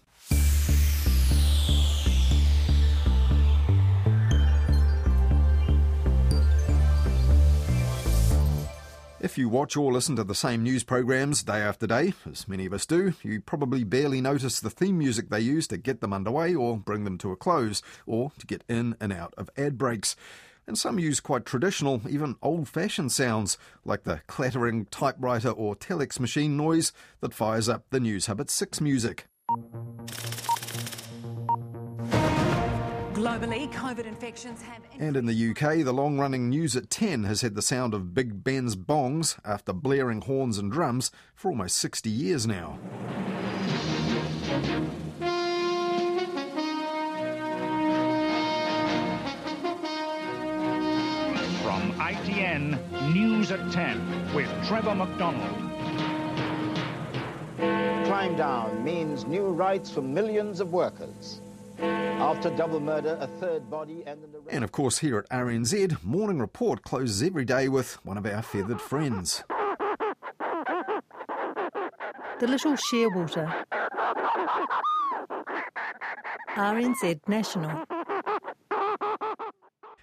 If 9.19 9.35
you 9.35 9.49
watch 9.49 9.75
or 9.75 9.91
listen 9.91 10.15
to 10.17 10.23
the 10.23 10.35
same 10.35 10.61
news 10.61 10.83
programs 10.83 11.41
day 11.41 11.57
after 11.57 11.87
day, 11.87 12.13
as 12.29 12.47
many 12.47 12.67
of 12.67 12.73
us 12.73 12.85
do, 12.85 13.13
you 13.23 13.41
probably 13.41 13.83
barely 13.83 14.21
notice 14.21 14.59
the 14.59 14.69
theme 14.69 14.99
music 14.99 15.29
they 15.29 15.39
use 15.39 15.67
to 15.69 15.77
get 15.77 16.01
them 16.01 16.13
underway 16.13 16.53
or 16.53 16.77
bring 16.77 17.03
them 17.03 17.17
to 17.17 17.31
a 17.31 17.35
close, 17.35 17.81
or 18.05 18.31
to 18.37 18.45
get 18.45 18.63
in 18.69 18.95
and 19.01 19.11
out 19.11 19.33
of 19.35 19.49
ad 19.57 19.75
breaks. 19.75 20.15
And 20.67 20.77
some 20.77 20.99
use 20.99 21.19
quite 21.19 21.47
traditional, 21.47 22.01
even 22.07 22.35
old 22.43 22.69
fashioned 22.69 23.11
sounds, 23.11 23.57
like 23.83 24.03
the 24.03 24.21
clattering 24.27 24.85
typewriter 24.85 25.49
or 25.49 25.75
telex 25.75 26.19
machine 26.19 26.55
noise 26.55 26.93
that 27.21 27.33
fires 27.33 27.67
up 27.67 27.85
the 27.89 27.99
Newshub 27.99 28.39
at 28.39 28.51
6 28.51 28.81
music. 28.81 29.25
Globally, 33.17 33.67
COVID 33.73 34.05
infections 34.05 34.61
have. 34.61 34.77
And 34.99 35.17
in 35.17 35.25
the 35.25 35.49
UK, 35.49 35.83
the 35.83 35.91
long 35.91 36.19
running 36.19 36.49
News 36.49 36.75
at 36.75 36.91
10 36.91 37.23
has 37.23 37.41
had 37.41 37.55
the 37.55 37.63
sound 37.63 37.95
of 37.95 38.13
Big 38.13 38.43
Ben's 38.43 38.75
bongs 38.75 39.39
after 39.43 39.73
blaring 39.73 40.21
horns 40.21 40.59
and 40.59 40.71
drums 40.71 41.09
for 41.33 41.49
almost 41.49 41.77
60 41.77 42.11
years 42.11 42.45
now. 42.45 42.77
From 51.63 51.91
ITN 51.93 53.15
News 53.15 53.49
at 53.49 53.71
10 53.71 54.35
with 54.35 54.47
Trevor 54.67 54.93
McDonald. 54.93 55.57
Climb 58.05 58.35
down 58.35 58.83
means 58.83 59.25
new 59.25 59.47
rights 59.47 59.89
for 59.89 60.03
millions 60.03 60.59
of 60.59 60.71
workers. 60.71 61.41
After 61.79 62.49
double 62.51 62.79
murder, 62.79 63.17
a 63.21 63.27
third 63.27 63.69
body 63.69 64.03
and 64.05 64.23
an 64.23 64.31
arrest. 64.35 64.49
And 64.49 64.63
of 64.63 64.71
course, 64.71 64.97
here 64.99 65.17
at 65.17 65.29
RNZ, 65.29 66.03
Morning 66.03 66.39
Report 66.39 66.81
closes 66.83 67.21
every 67.21 67.45
day 67.45 67.69
with 67.69 67.93
one 68.05 68.17
of 68.17 68.25
our 68.25 68.41
feathered 68.41 68.81
friends. 68.81 69.43
The 72.39 72.47
Little 72.47 72.73
Shearwater. 72.73 73.63
RNZ 76.55 77.19
National. 77.27 77.85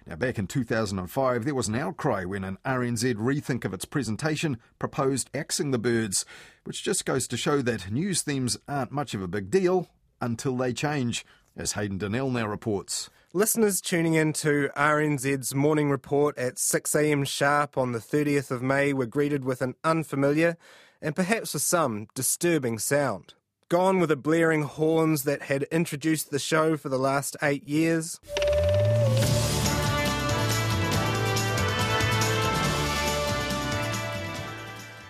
Now, 0.07 0.15
back 0.15 0.37
in 0.37 0.45
2005, 0.47 1.45
there 1.45 1.55
was 1.55 1.67
an 1.67 1.75
outcry 1.75 2.25
when 2.25 2.43
an 2.43 2.57
RNZ 2.63 3.15
rethink 3.15 3.65
of 3.65 3.73
its 3.73 3.85
presentation 3.85 4.57
proposed 4.77 5.29
axing 5.33 5.71
the 5.71 5.79
birds, 5.79 6.25
which 6.63 6.83
just 6.83 7.05
goes 7.05 7.27
to 7.27 7.37
show 7.37 7.61
that 7.61 7.91
news 7.91 8.21
themes 8.21 8.57
aren't 8.67 8.91
much 8.91 9.13
of 9.13 9.21
a 9.21 9.27
big 9.27 9.49
deal 9.49 9.89
until 10.21 10.55
they 10.55 10.73
change, 10.73 11.25
as 11.57 11.73
Hayden 11.73 11.97
Donnell 11.97 12.29
now 12.29 12.47
reports. 12.47 13.09
Listeners 13.33 13.81
tuning 13.81 14.13
in 14.13 14.31
to 14.33 14.69
RNZ's 14.77 15.53
morning 15.53 15.89
report 15.89 16.37
at 16.37 16.55
6am 16.55 17.27
sharp 17.27 17.77
on 17.77 17.91
the 17.91 17.99
30th 17.99 18.49
of 18.49 18.61
May 18.61 18.93
were 18.93 19.05
greeted 19.05 19.43
with 19.43 19.61
an 19.61 19.75
unfamiliar 19.83 20.55
and 21.01 21.15
perhaps 21.15 21.51
for 21.51 21.59
some 21.59 22.07
disturbing 22.15 22.79
sound. 22.79 23.33
Gone 23.67 23.99
were 23.99 24.07
the 24.07 24.15
blaring 24.15 24.63
horns 24.63 25.23
that 25.23 25.43
had 25.43 25.63
introduced 25.63 26.31
the 26.31 26.39
show 26.39 26.77
for 26.77 26.89
the 26.89 26.97
last 26.97 27.35
eight 27.41 27.67
years. 27.67 28.19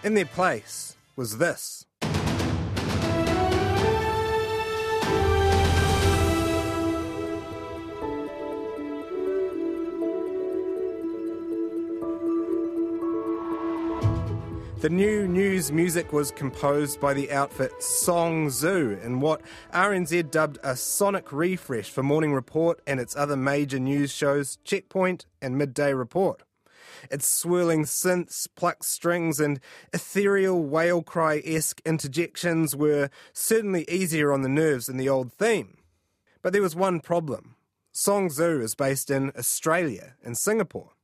In 0.04 0.14
their 0.14 0.26
place 0.26 0.96
was 1.16 1.38
this. 1.38 1.85
The 14.82 14.90
new 14.90 15.26
news 15.26 15.72
music 15.72 16.12
was 16.12 16.32
composed 16.32 17.00
by 17.00 17.14
the 17.14 17.32
outfit 17.32 17.82
Song 17.82 18.50
Zoo 18.50 19.00
in 19.02 19.22
what 19.22 19.42
RNZ 19.74 20.30
dubbed 20.32 20.60
a 20.64 20.76
sonic 20.76 21.32
refresh 21.32 21.90
for 21.90 22.04
Morning 22.04 22.34
Report 22.34 22.82
and 22.86 23.00
its 23.00 23.16
other 23.16 23.38
major 23.38 23.80
news 23.80 24.12
shows 24.12 24.58
Checkpoint 24.66 25.28
and 25.42 25.58
Midday 25.58 25.94
Report. 25.94 26.44
Its 27.10 27.26
swirling 27.26 27.86
synths, 27.86 28.48
plucked 28.56 28.84
strings, 28.84 29.40
and 29.40 29.62
ethereal 29.94 30.62
whale 30.62 31.02
cry 31.02 31.42
esque 31.46 31.82
interjections 31.86 32.76
were 32.76 33.10
certainly 33.32 33.86
easier 33.90 34.34
on 34.34 34.42
the 34.42 34.50
nerves 34.50 34.88
than 34.88 34.98
the 34.98 35.10
old 35.10 35.32
theme. 35.32 35.78
But 36.42 36.52
there 36.52 36.62
was 36.62 36.76
one 36.76 37.00
problem. 37.00 37.56
Song 37.94 38.30
Zoo 38.30 38.60
is 38.60 38.76
based 38.76 39.10
in 39.10 39.32
Australia 39.38 40.16
and 40.22 40.38
Singapore. 40.38 40.95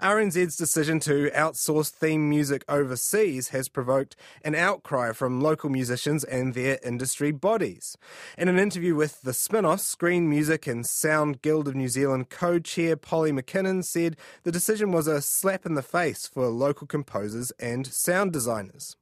RNZ's 0.00 0.56
decision 0.56 0.98
to 1.00 1.30
outsource 1.34 1.90
theme 1.90 2.28
music 2.28 2.64
overseas 2.68 3.48
has 3.48 3.68
provoked 3.68 4.16
an 4.42 4.54
outcry 4.54 5.12
from 5.12 5.40
local 5.40 5.68
musicians 5.68 6.24
and 6.24 6.54
their 6.54 6.78
industry 6.82 7.32
bodies. 7.32 7.98
In 8.38 8.48
an 8.48 8.58
interview 8.58 8.94
with 8.94 9.20
the 9.20 9.32
Spinoff, 9.32 9.80
Screen 9.80 10.28
Music 10.28 10.66
and 10.66 10.86
Sound 10.86 11.42
Guild 11.42 11.68
of 11.68 11.74
New 11.74 11.88
Zealand 11.88 12.30
co 12.30 12.58
chair 12.58 12.96
Polly 12.96 13.30
McKinnon 13.30 13.84
said 13.84 14.16
the 14.42 14.52
decision 14.52 14.90
was 14.90 15.06
a 15.06 15.20
slap 15.20 15.66
in 15.66 15.74
the 15.74 15.82
face 15.82 16.26
for 16.26 16.46
local 16.46 16.86
composers 16.86 17.52
and 17.60 17.86
sound 17.86 18.32
designers. 18.32 18.96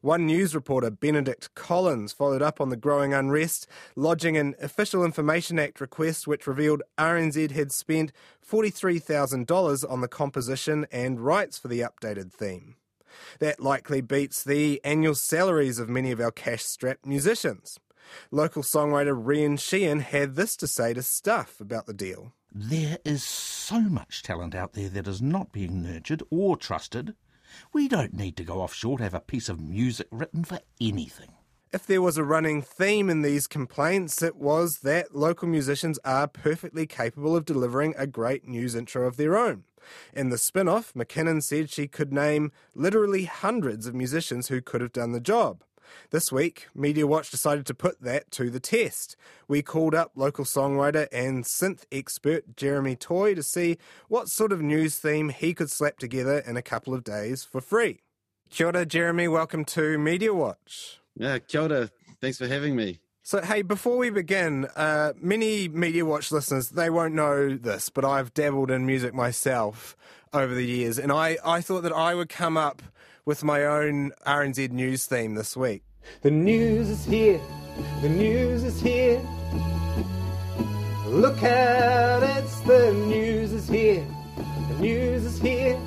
One 0.00 0.26
news 0.26 0.54
reporter, 0.54 0.90
Benedict 0.90 1.54
Collins, 1.54 2.12
followed 2.12 2.42
up 2.42 2.60
on 2.60 2.68
the 2.68 2.76
growing 2.76 3.14
unrest, 3.14 3.66
lodging 3.96 4.36
an 4.36 4.54
Official 4.60 5.04
Information 5.04 5.58
Act 5.58 5.80
request 5.80 6.26
which 6.26 6.46
revealed 6.46 6.82
RNZ 6.98 7.50
had 7.52 7.72
spent 7.72 8.12
$43,000 8.48 9.90
on 9.90 10.00
the 10.00 10.08
composition 10.08 10.86
and 10.92 11.20
rights 11.20 11.58
for 11.58 11.68
the 11.68 11.80
updated 11.80 12.32
theme. 12.32 12.76
That 13.38 13.60
likely 13.60 14.00
beats 14.00 14.42
the 14.42 14.80
annual 14.84 15.14
salaries 15.14 15.78
of 15.78 15.88
many 15.88 16.10
of 16.12 16.20
our 16.20 16.30
cash 16.30 16.62
strapped 16.62 17.06
musicians. 17.06 17.78
Local 18.30 18.62
songwriter 18.62 19.20
Rhian 19.20 19.58
Sheehan 19.58 20.00
had 20.00 20.34
this 20.34 20.56
to 20.56 20.66
say 20.66 20.92
to 20.94 21.02
Stuff 21.02 21.60
about 21.60 21.86
the 21.86 21.94
deal. 21.94 22.32
There 22.54 22.98
is 23.04 23.24
so 23.24 23.80
much 23.80 24.22
talent 24.22 24.54
out 24.54 24.74
there 24.74 24.88
that 24.90 25.08
is 25.08 25.22
not 25.22 25.52
being 25.52 25.82
nurtured 25.82 26.22
or 26.30 26.56
trusted. 26.56 27.14
We 27.72 27.88
don't 27.88 28.14
need 28.14 28.36
to 28.36 28.44
go 28.44 28.60
offshore 28.60 28.98
to 28.98 29.04
have 29.04 29.14
a 29.14 29.20
piece 29.20 29.48
of 29.48 29.60
music 29.60 30.08
written 30.10 30.44
for 30.44 30.60
anything. 30.80 31.32
If 31.72 31.86
there 31.86 32.02
was 32.02 32.18
a 32.18 32.24
running 32.24 32.60
theme 32.60 33.08
in 33.08 33.22
these 33.22 33.46
complaints, 33.46 34.20
it 34.22 34.36
was 34.36 34.80
that 34.80 35.14
local 35.16 35.48
musicians 35.48 35.98
are 36.04 36.28
perfectly 36.28 36.86
capable 36.86 37.34
of 37.34 37.46
delivering 37.46 37.94
a 37.96 38.06
great 38.06 38.46
news 38.46 38.74
intro 38.74 39.06
of 39.06 39.16
their 39.16 39.38
own. 39.38 39.64
In 40.12 40.28
the 40.28 40.38
spin 40.38 40.68
off, 40.68 40.92
McKinnon 40.92 41.42
said 41.42 41.70
she 41.70 41.88
could 41.88 42.12
name 42.12 42.52
literally 42.74 43.24
hundreds 43.24 43.86
of 43.86 43.94
musicians 43.94 44.48
who 44.48 44.60
could 44.60 44.80
have 44.82 44.92
done 44.92 45.12
the 45.12 45.20
job. 45.20 45.64
This 46.10 46.30
week, 46.30 46.68
Media 46.74 47.06
Watch 47.06 47.30
decided 47.30 47.66
to 47.66 47.74
put 47.74 48.00
that 48.00 48.30
to 48.32 48.50
the 48.50 48.60
test. 48.60 49.16
We 49.48 49.62
called 49.62 49.94
up 49.94 50.12
local 50.14 50.44
songwriter 50.44 51.08
and 51.12 51.44
synth 51.44 51.84
expert 51.90 52.56
Jeremy 52.56 52.96
Toy 52.96 53.34
to 53.34 53.42
see 53.42 53.78
what 54.08 54.28
sort 54.28 54.52
of 54.52 54.60
news 54.60 54.98
theme 54.98 55.30
he 55.30 55.54
could 55.54 55.70
slap 55.70 55.98
together 55.98 56.38
in 56.38 56.56
a 56.56 56.62
couple 56.62 56.94
of 56.94 57.04
days 57.04 57.44
for 57.44 57.60
free. 57.60 58.00
Kia 58.50 58.66
ora, 58.66 58.84
Jeremy. 58.84 59.28
Welcome 59.28 59.64
to 59.66 59.96
Media 59.98 60.34
Watch. 60.34 61.00
Yeah, 61.16 61.38
kia 61.38 61.62
ora. 61.62 61.90
Thanks 62.20 62.38
for 62.38 62.46
having 62.46 62.76
me. 62.76 63.00
So, 63.24 63.40
hey, 63.40 63.62
before 63.62 63.96
we 63.96 64.10
begin, 64.10 64.66
uh, 64.76 65.12
many 65.20 65.68
Media 65.68 66.04
Watch 66.04 66.32
listeners, 66.32 66.70
they 66.70 66.90
won't 66.90 67.14
know 67.14 67.56
this, 67.56 67.88
but 67.88 68.04
I've 68.04 68.34
dabbled 68.34 68.70
in 68.70 68.84
music 68.84 69.14
myself 69.14 69.96
over 70.32 70.54
the 70.54 70.66
years, 70.66 70.98
and 70.98 71.12
I, 71.12 71.38
I 71.44 71.60
thought 71.60 71.82
that 71.82 71.92
I 71.92 72.14
would 72.14 72.28
come 72.28 72.56
up 72.56 72.82
with 73.24 73.44
my 73.44 73.64
own 73.64 74.12
RNZ 74.26 74.70
news 74.70 75.06
theme 75.06 75.34
this 75.34 75.56
week. 75.56 75.82
The 76.22 76.30
news 76.30 76.88
is 76.88 77.04
here, 77.04 77.40
the 78.00 78.08
news 78.08 78.64
is 78.64 78.80
here. 78.80 79.20
Look 81.06 81.42
out, 81.42 82.22
it's 82.22 82.60
the 82.60 82.92
news 82.92 83.52
is 83.52 83.68
here, 83.68 84.04
the 84.68 84.74
news 84.80 85.24
is 85.24 85.40
here. 85.40 85.78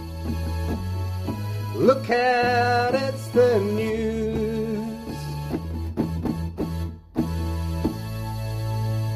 Look 1.75 2.09
out, 2.09 2.95
it's 2.95 3.27
the 3.29 3.59
news. 3.59 4.85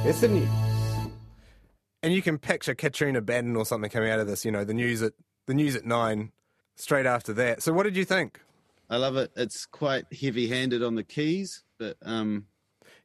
It's 0.05 0.21
the 0.21 0.27
news. 0.27 0.49
And 2.03 2.13
you 2.13 2.21
can 2.21 2.38
picture 2.38 2.75
Katrina 2.75 3.21
Baden 3.21 3.55
or 3.55 3.65
something 3.65 3.89
coming 3.89 4.10
out 4.10 4.19
of 4.19 4.27
this, 4.27 4.43
you 4.43 4.51
know, 4.51 4.65
the 4.65 4.73
news 4.73 5.01
at 5.01 5.13
the 5.47 5.53
news 5.53 5.75
at 5.75 5.86
nine 5.86 6.32
straight 6.80 7.06
after 7.06 7.34
that. 7.34 7.62
So 7.62 7.74
what 7.74 7.84
did 7.84 7.96
you 7.96 8.06
think? 8.06 8.39
I 8.89 8.98
love 8.98 9.18
it. 9.18 9.32
It's 9.36 9.65
quite 9.65 10.06
heavy-handed 10.13 10.82
on 10.84 10.96
the 10.96 11.04
keys, 11.04 11.63
but 11.78 11.98
um, 12.04 12.46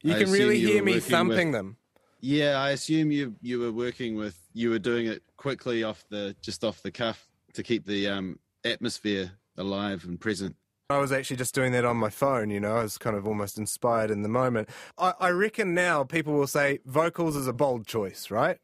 you 0.01 0.13
I 0.15 0.23
can 0.23 0.31
really 0.31 0.57
you 0.57 0.67
hear 0.69 0.83
me 0.83 0.99
thumping 0.99 1.49
with- 1.49 1.57
them. 1.57 1.77
Yeah, 2.21 2.57
I 2.57 2.71
assume 2.71 3.11
you 3.11 3.35
you 3.41 3.59
were 3.59 3.71
working 3.71 4.15
with 4.15 4.35
you 4.53 4.71
were 4.71 4.79
doing 4.79 5.05
it 5.05 5.21
quickly 5.37 5.83
off 5.83 6.03
the 6.09 6.35
just 6.41 6.63
off 6.63 6.81
the 6.81 6.89
cuff 6.89 7.27
to 7.53 7.61
keep 7.61 7.85
the 7.85 8.07
um, 8.07 8.39
atmosphere 8.63 9.31
alive 9.57 10.05
and 10.05 10.19
present. 10.19 10.55
I 10.89 10.97
was 10.97 11.11
actually 11.11 11.37
just 11.37 11.53
doing 11.53 11.71
that 11.73 11.85
on 11.85 11.97
my 11.97 12.09
phone, 12.09 12.49
you 12.49 12.59
know, 12.59 12.77
I 12.77 12.83
was 12.83 12.97
kind 12.97 13.15
of 13.15 13.27
almost 13.27 13.57
inspired 13.57 14.11
in 14.11 14.21
the 14.21 14.29
moment. 14.29 14.69
I, 14.97 15.13
I 15.19 15.29
reckon 15.29 15.73
now 15.73 16.03
people 16.03 16.33
will 16.33 16.47
say 16.47 16.79
vocals 16.85 17.35
is 17.35 17.47
a 17.47 17.53
bold 17.53 17.85
choice, 17.87 18.31
right? 18.31 18.57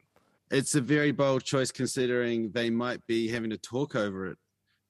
It's 0.50 0.74
a 0.74 0.80
very 0.80 1.12
bold 1.12 1.44
choice 1.44 1.70
considering 1.72 2.50
they 2.52 2.68
might 2.70 3.06
be 3.06 3.28
having 3.28 3.50
to 3.50 3.58
talk 3.58 3.94
over 3.96 4.26
it, 4.26 4.38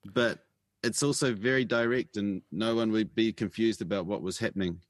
but 0.04 0.38
it's 0.82 1.02
also 1.02 1.32
very 1.34 1.64
direct 1.64 2.16
and 2.16 2.42
no 2.50 2.74
one 2.74 2.90
would 2.92 3.14
be 3.14 3.32
confused 3.32 3.82
about 3.82 4.06
what 4.06 4.22
was 4.22 4.38
happening. 4.38 4.80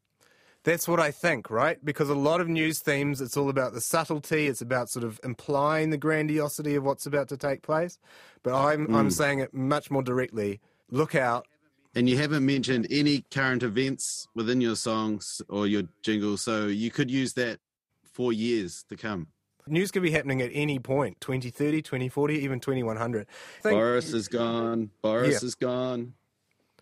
That's 0.65 0.87
what 0.87 1.01
I 1.01 1.11
think, 1.11 1.51
right? 1.51 1.85
Because 1.85 2.09
a 2.09 2.15
lot 2.15 2.41
of 2.41 2.49
news 2.49 2.79
themes, 2.79 3.21
it's 3.21 3.37
all 3.37 3.49
about 3.49 3.73
the 3.73 3.81
subtlety. 3.81 4.47
It's 4.47 4.61
about 4.61 4.89
sort 4.89 5.05
of 5.05 5.19
implying 5.25 5.91
the 5.91 5.97
grandiosity 5.97 6.77
of 6.77 6.85
what's 6.85 7.05
about 7.05 7.29
to 7.31 7.37
take 7.37 7.63
place. 7.63 7.99
But 8.45 8.55
I'm 8.55 8.89
I'm 8.95 9.09
Mm. 9.09 9.13
saying 9.13 9.39
it 9.41 9.53
much 9.53 9.91
more 9.91 10.03
directly. 10.05 10.61
Look 10.89 11.15
out! 11.17 11.47
And 11.95 12.09
you 12.09 12.17
haven't 12.17 12.47
mentioned 12.47 12.87
any 12.91 13.23
current 13.31 13.63
events 13.63 14.29
within 14.35 14.61
your 14.61 14.77
songs 14.77 15.43
or 15.49 15.67
your 15.67 15.83
jingle, 16.03 16.37
so 16.37 16.69
you 16.69 16.91
could 16.91 17.11
use 17.11 17.33
that 17.35 17.59
for 18.05 18.33
years 18.33 18.85
to 18.89 18.97
come. 18.97 19.27
News 19.67 19.91
could 19.91 20.03
be 20.03 20.11
happening 20.11 20.43
at 20.43 20.51
any 20.53 20.79
point 20.79 21.21
2030, 21.21 21.83
2040, 21.83 22.35
even 22.39 22.61
2100. 22.61 23.27
Think- 23.63 23.75
Boris 23.75 24.13
is 24.13 24.29
gone. 24.29 24.91
Boris 25.03 25.43
Yeah. 25.43 25.47
is 25.47 25.55
gone. 25.55 26.15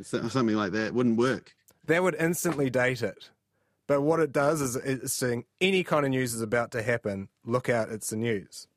Something 0.02 0.56
like 0.56 0.72
that 0.72 0.94
wouldn't 0.94 1.18
work. 1.18 1.54
That 1.86 2.02
would 2.02 2.16
instantly 2.18 2.70
date 2.70 3.02
it. 3.02 3.30
But 3.86 4.02
what 4.02 4.20
it 4.20 4.32
does 4.32 4.60
is 4.60 4.76
it's 4.76 5.12
saying 5.12 5.44
any 5.60 5.82
kind 5.82 6.06
of 6.06 6.10
news 6.10 6.32
is 6.32 6.40
about 6.40 6.70
to 6.72 6.82
happen, 6.82 7.28
look 7.44 7.68
out, 7.68 7.90
it's 7.90 8.10
the 8.10 8.16
news. 8.16 8.68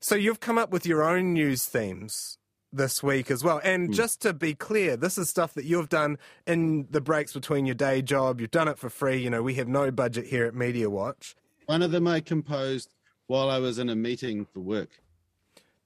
So 0.00 0.14
you've 0.14 0.40
come 0.40 0.58
up 0.58 0.70
with 0.70 0.84
your 0.84 1.02
own 1.02 1.32
news 1.32 1.64
themes 1.64 2.36
this 2.70 3.02
week 3.02 3.30
as 3.30 3.42
well. 3.42 3.60
And 3.64 3.86
hmm. 3.86 3.92
just 3.92 4.20
to 4.22 4.34
be 4.34 4.54
clear, 4.54 4.96
this 4.96 5.16
is 5.16 5.30
stuff 5.30 5.54
that 5.54 5.64
you've 5.64 5.88
done 5.88 6.18
in 6.46 6.86
the 6.90 7.00
breaks 7.00 7.32
between 7.32 7.64
your 7.64 7.74
day 7.74 8.02
job. 8.02 8.40
You've 8.40 8.50
done 8.50 8.68
it 8.68 8.78
for 8.78 8.90
free. 8.90 9.16
You 9.16 9.30
know, 9.30 9.42
we 9.42 9.54
have 9.54 9.68
no 9.68 9.90
budget 9.90 10.26
here 10.26 10.44
at 10.44 10.54
Media 10.54 10.90
Watch. 10.90 11.36
One 11.66 11.80
of 11.80 11.90
them 11.90 12.06
I 12.06 12.20
composed 12.20 12.90
while 13.26 13.50
I 13.50 13.58
was 13.58 13.78
in 13.78 13.88
a 13.88 13.96
meeting 13.96 14.44
for 14.44 14.60
work. 14.60 14.90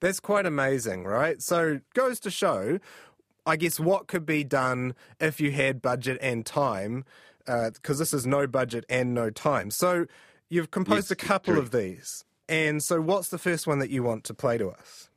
That's 0.01 0.21
quite 0.21 0.47
amazing, 0.47 1.05
right? 1.05 1.43
So 1.43 1.81
goes 1.95 2.21
to 2.21 2.31
show, 2.31 2.79
I 3.47 3.57
guess, 3.57 3.81
what 3.81 4.07
could 4.07 4.25
be 4.25 4.45
done 4.45 4.95
if 5.21 5.41
you 5.41 5.51
had 5.51 5.83
budget 5.83 6.19
and 6.21 6.47
time, 6.47 7.05
uh, 7.47 7.71
because 7.71 7.99
this 7.99 8.15
is 8.15 8.27
no 8.27 8.47
budget 8.47 8.85
and 8.89 9.13
no 9.15 9.31
time. 9.31 9.71
So 9.71 10.07
you've 10.49 10.71
composed 10.71 11.11
Yes, 11.11 11.11
a 11.11 11.17
couple 11.17 11.55
correct. 11.55 11.67
of 11.75 11.81
these. 11.81 12.25
And 12.49 12.83
so 12.83 13.01
what's 13.01 13.29
the 13.29 13.39
first 13.39 13.67
one 13.67 13.79
that 13.81 13.91
you 13.91 14.03
want 14.03 14.25
to 14.25 14.35
play 14.35 14.57
to 14.59 14.69
us? 14.69 15.11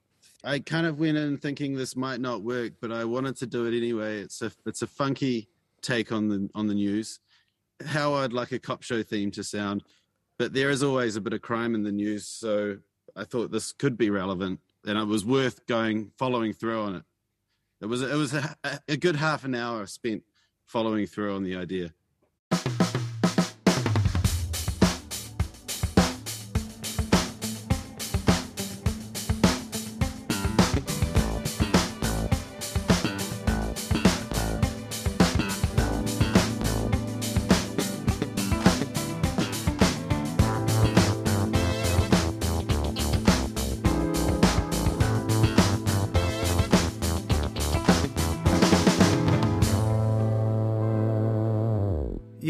I 0.44 0.60
kind 0.60 0.88
of 0.88 1.00
went 1.00 1.18
in 1.18 1.38
thinking 1.38 1.76
this 1.76 1.96
might 1.96 2.20
not 2.20 2.42
work, 2.42 2.74
but 2.82 2.92
I 2.92 3.06
wanted 3.06 3.38
to 3.38 3.46
do 3.46 3.66
it 3.66 3.78
anyway. 3.78 4.20
It's 4.22 4.42
a 4.42 4.52
it's 4.66 4.82
a 4.82 4.88
funky 4.88 5.48
take 5.82 6.12
on 6.12 6.28
the 6.28 6.50
on 6.56 6.66
the 6.66 6.74
news. 6.74 7.20
How 7.86 8.16
I'd 8.16 8.34
like 8.34 8.52
a 8.52 8.58
cop 8.60 8.82
show 8.82 9.04
theme 9.04 9.30
to 9.32 9.44
sound, 9.44 9.84
but 10.42 10.54
there 10.54 10.72
is 10.72 10.82
always 10.82 11.16
a 11.16 11.22
bit 11.22 11.34
of 11.34 11.44
crime 11.44 11.76
in 11.76 11.84
the 11.84 11.92
news, 11.92 12.26
so 12.26 12.80
I 13.16 13.26
thought 13.26 13.52
this 13.52 13.74
could 13.74 13.96
be 13.96 14.10
relevant, 14.10 14.60
and 14.84 14.98
it 14.98 15.06
was 15.06 15.24
worth 15.24 15.68
going 15.68 16.14
following 16.18 16.52
through 16.52 16.82
on 16.82 16.96
it. 16.96 17.04
It 17.80 17.86
was 17.86 18.02
it 18.02 18.16
was 18.16 18.34
a, 18.34 18.56
a 18.88 18.98
good 18.98 19.18
half 19.18 19.46
an 19.46 19.54
hour 19.54 19.86
spent 19.86 20.24
following 20.66 21.06
through 21.06 21.36
on 21.36 21.44
the 21.44 21.56
idea. 21.56 21.94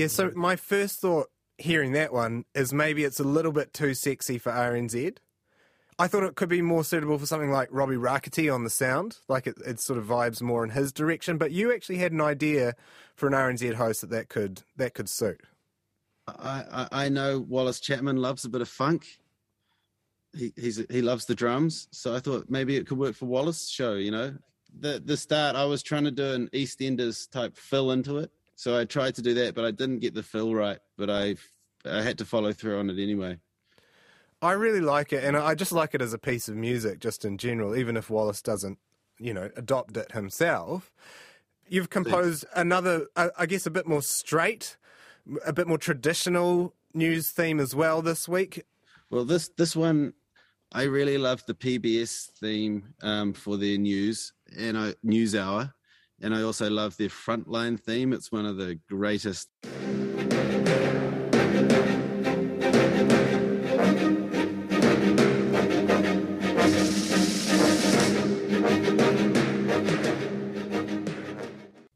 Yeah, 0.02 0.08
so 0.08 0.32
my 0.34 0.56
first 0.56 1.00
thought 1.00 1.28
hearing 1.60 1.92
that 1.92 2.12
one 2.12 2.46
is 2.56 2.74
maybe 2.74 3.04
it's 3.04 3.20
a 3.20 3.24
little 3.24 3.52
bit 3.52 3.72
too 3.72 3.94
sexy 3.94 4.40
for 4.40 4.52
RNZ. 4.52 5.18
I 6.00 6.08
thought 6.08 6.24
it 6.24 6.34
could 6.34 6.50
be 6.50 6.64
more 6.64 6.84
suitable 6.84 7.20
for 7.20 7.28
something 7.28 7.52
like 7.52 7.70
Robbie 7.70 7.98
Rakiti 7.98 8.52
on 8.52 8.64
the 8.64 8.72
sound, 8.72 9.20
like 9.28 9.46
it, 9.46 9.60
it 9.64 9.80
sort 9.80 10.00
of 10.00 10.06
vibes 10.06 10.42
more 10.42 10.64
in 10.64 10.72
his 10.72 10.92
direction. 10.92 11.38
But 11.38 11.52
you 11.52 11.72
actually 11.72 12.00
had 12.00 12.14
an 12.14 12.20
idea 12.20 12.74
for 13.14 13.28
an 13.28 13.34
RNZ 13.34 13.76
host 13.76 14.02
that 14.02 14.10
that 14.10 14.28
could 14.28 14.64
that 14.76 14.96
could 14.96 15.08
suit. 15.08 15.42
I, 16.28 16.64
I 16.72 17.06
I 17.06 17.10
know 17.10 17.40
Wallace 17.40 17.80
Chapman 17.80 18.18
loves 18.18 18.44
a 18.44 18.50
bit 18.50 18.62
of 18.62 18.70
funk. 18.70 19.06
He 20.36 20.52
he's 20.56 20.84
he 20.90 21.04
loves 21.04 21.26
the 21.26 21.36
drums, 21.36 21.88
so 21.92 22.16
I 22.16 22.22
thought 22.22 22.50
maybe 22.50 22.76
it 22.76 22.88
could 22.88 22.98
work 22.98 23.14
for 23.14 23.28
Wallace 23.28 23.70
show. 23.70 23.94
You 23.94 24.10
know, 24.10 24.34
the 24.74 25.00
the 25.06 25.16
start 25.16 25.56
I 25.56 25.66
was 25.66 25.84
trying 25.84 26.06
to 26.06 26.12
do 26.12 26.34
an 26.34 26.50
EastEnders 26.54 27.30
type 27.30 27.56
fill 27.56 27.92
into 27.92 28.18
it, 28.18 28.32
so 28.62 28.78
I 28.78 28.86
tried 28.86 29.16
to 29.16 29.24
do 29.24 29.34
that, 29.34 29.56
but 29.56 29.66
I 29.66 29.72
didn't 29.72 30.02
get 30.02 30.14
the 30.14 30.22
fill 30.22 30.54
right. 30.54 30.78
But 30.96 31.10
I 31.10 31.36
I 31.84 32.04
had 32.04 32.20
to 32.20 32.26
follow 32.26 32.54
through 32.54 32.78
on 32.78 32.92
it 32.92 33.02
anyway. 33.02 33.40
I 34.40 34.52
really 34.52 34.82
like 34.82 35.12
it, 35.12 35.24
and 35.24 35.36
I 35.36 35.56
just 35.56 35.72
like 35.72 35.96
it 35.96 36.02
as 36.02 36.14
a 36.14 36.20
piece 36.20 36.48
of 36.48 36.56
music, 36.56 37.00
just 37.00 37.26
in 37.26 37.40
general, 37.40 37.76
even 37.76 37.98
if 37.98 38.12
Wallace 38.12 38.40
doesn't, 38.40 38.78
you 39.18 39.34
know, 39.34 39.50
adopt 39.56 39.98
it 39.98 40.12
himself. 40.12 40.94
You've 41.70 41.90
composed 41.90 42.46
another, 42.56 43.08
I 43.16 43.32
I 43.36 43.46
guess, 43.48 43.66
a 43.66 43.72
bit 43.72 43.88
more 43.88 44.04
straight, 44.04 44.78
a 45.44 45.54
bit 45.54 45.68
more 45.68 45.80
traditional 45.80 46.76
news 46.94 47.32
theme 47.32 47.60
as 47.60 47.74
well 47.74 48.04
this 48.04 48.30
week. 48.30 48.64
Well, 49.10 49.26
this 49.26 49.50
this 49.58 49.76
one, 49.76 50.14
I 50.72 50.84
really 50.84 51.18
love 51.18 51.44
the 51.48 51.56
PBS 51.56 52.30
theme 52.40 52.94
um, 53.02 53.34
for 53.34 53.58
their 53.58 53.80
news 53.80 54.34
and 54.56 54.78
I, 54.78 54.94
news 55.02 55.34
hour, 55.34 55.74
and 56.22 56.36
I 56.36 56.44
also 56.44 56.70
love 56.70 56.98
their 56.98 57.10
frontline 57.10 57.80
theme. 57.80 58.14
It's 58.14 58.32
one 58.32 58.46
of 58.46 58.58
the 58.58 58.80
greatest. 58.88 59.50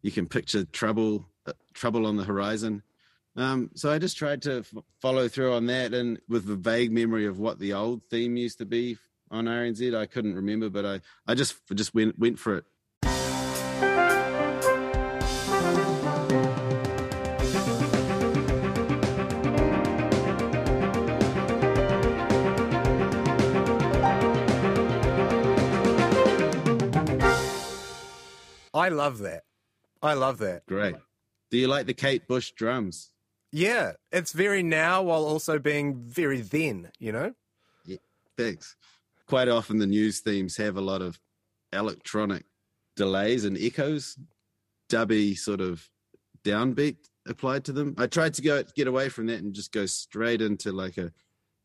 You 0.01 0.11
can 0.11 0.27
picture 0.27 0.65
trouble, 0.65 1.25
uh, 1.47 1.53
trouble 1.73 2.05
on 2.05 2.15
the 2.15 2.23
horizon. 2.23 2.83
Um, 3.35 3.71
so 3.75 3.91
I 3.91 3.99
just 3.99 4.17
tried 4.17 4.43
to 4.43 4.59
f- 4.59 4.73
follow 5.01 5.27
through 5.27 5.53
on 5.53 5.65
that, 5.65 5.93
and 5.93 6.19
with 6.29 6.49
a 6.49 6.55
vague 6.55 6.91
memory 6.91 7.25
of 7.25 7.39
what 7.39 7.59
the 7.59 7.73
old 7.73 8.01
theme 8.09 8.37
used 8.37 8.59
to 8.59 8.65
be 8.65 8.97
on 9.29 9.45
RNZ, 9.45 9.95
I 9.95 10.05
couldn't 10.05 10.35
remember, 10.35 10.69
but 10.69 10.85
I, 10.85 11.01
I 11.27 11.35
just 11.35 11.55
just 11.73 11.93
went 11.93 12.17
went 12.17 12.39
for 12.39 12.57
it. 12.57 12.65
I 28.75 28.89
love 28.89 29.19
that. 29.19 29.43
I 30.01 30.13
love 30.13 30.37
that. 30.39 30.65
Great. 30.67 30.95
Do 31.49 31.57
you 31.57 31.67
like 31.67 31.87
the 31.87 31.93
Kate 31.93 32.27
Bush 32.27 32.51
drums? 32.51 33.11
Yeah, 33.51 33.93
it's 34.11 34.33
very 34.33 34.61
now 34.61 35.01
while 35.03 35.23
also 35.23 35.59
being 35.59 35.95
very 35.95 36.41
then, 36.41 36.91
you 36.99 37.13
know? 37.13 37.33
Yeah, 37.85 37.97
thanks. 38.37 38.75
Quite 39.27 39.47
often 39.47 39.79
the 39.79 39.87
news 39.87 40.19
themes 40.19 40.57
have 40.57 40.75
a 40.75 40.81
lot 40.81 41.01
of 41.01 41.19
electronic 41.71 42.43
delays 42.97 43.45
and 43.45 43.57
echoes, 43.57 44.17
dubby 44.89 45.37
sort 45.37 45.61
of 45.61 45.89
downbeat 46.43 46.97
applied 47.25 47.63
to 47.65 47.71
them. 47.71 47.95
I 47.97 48.07
tried 48.07 48.33
to 48.35 48.41
go 48.41 48.61
get 48.75 48.87
away 48.87 49.07
from 49.07 49.27
that 49.27 49.39
and 49.39 49.53
just 49.53 49.71
go 49.71 49.85
straight 49.85 50.41
into 50.41 50.73
like 50.73 50.97
a 50.97 51.13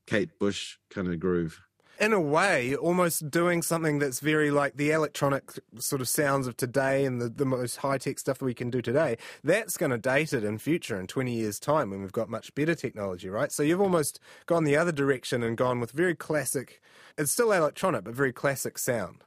Kate 0.07 0.39
Bush 0.39 0.77
kind 0.91 1.09
of 1.09 1.19
groove. 1.19 1.61
In 2.01 2.15
a 2.15 2.21
way, 2.21 2.75
almost 2.75 3.31
doing 3.31 3.61
something 3.61 3.99
that's 3.99 4.21
very 4.21 4.51
like 4.51 4.79
the 4.79 4.91
electronic 4.91 5.53
sort 5.79 6.01
of 6.01 6.09
sounds 6.09 6.47
of 6.47 6.57
today 6.57 7.05
and 7.05 7.21
the, 7.21 7.29
the 7.29 7.45
most 7.45 7.77
high 7.77 7.99
tech 7.99 8.19
stuff 8.19 8.39
that 8.39 8.45
we 8.47 8.55
can 8.55 8.71
do 8.71 8.81
today. 8.81 9.19
That's 9.45 9.77
going 9.77 9.91
to 9.91 9.99
date 9.99 10.33
it 10.33 10.43
in 10.43 10.57
future 10.57 10.99
in 10.99 11.07
20 11.07 11.31
years' 11.31 11.61
time 11.61 11.91
when 11.91 12.01
we've 12.01 12.11
got 12.11 12.31
much 12.31 12.55
better 12.55 12.75
technology, 12.75 13.29
right? 13.29 13.53
So 13.53 13.63
you've 13.63 13.83
almost 13.83 14.19
gone 14.47 14.65
the 14.65 14.79
other 14.79 14.93
direction 14.93 15.43
and 15.43 15.59
gone 15.59 15.79
with 15.79 15.93
very 15.93 16.15
classic, 16.15 16.81
it's 17.19 17.33
still 17.33 17.53
electronic, 17.53 18.05
but 18.05 18.15
very 18.15 18.33
classic 18.33 18.79
sound. 18.79 19.23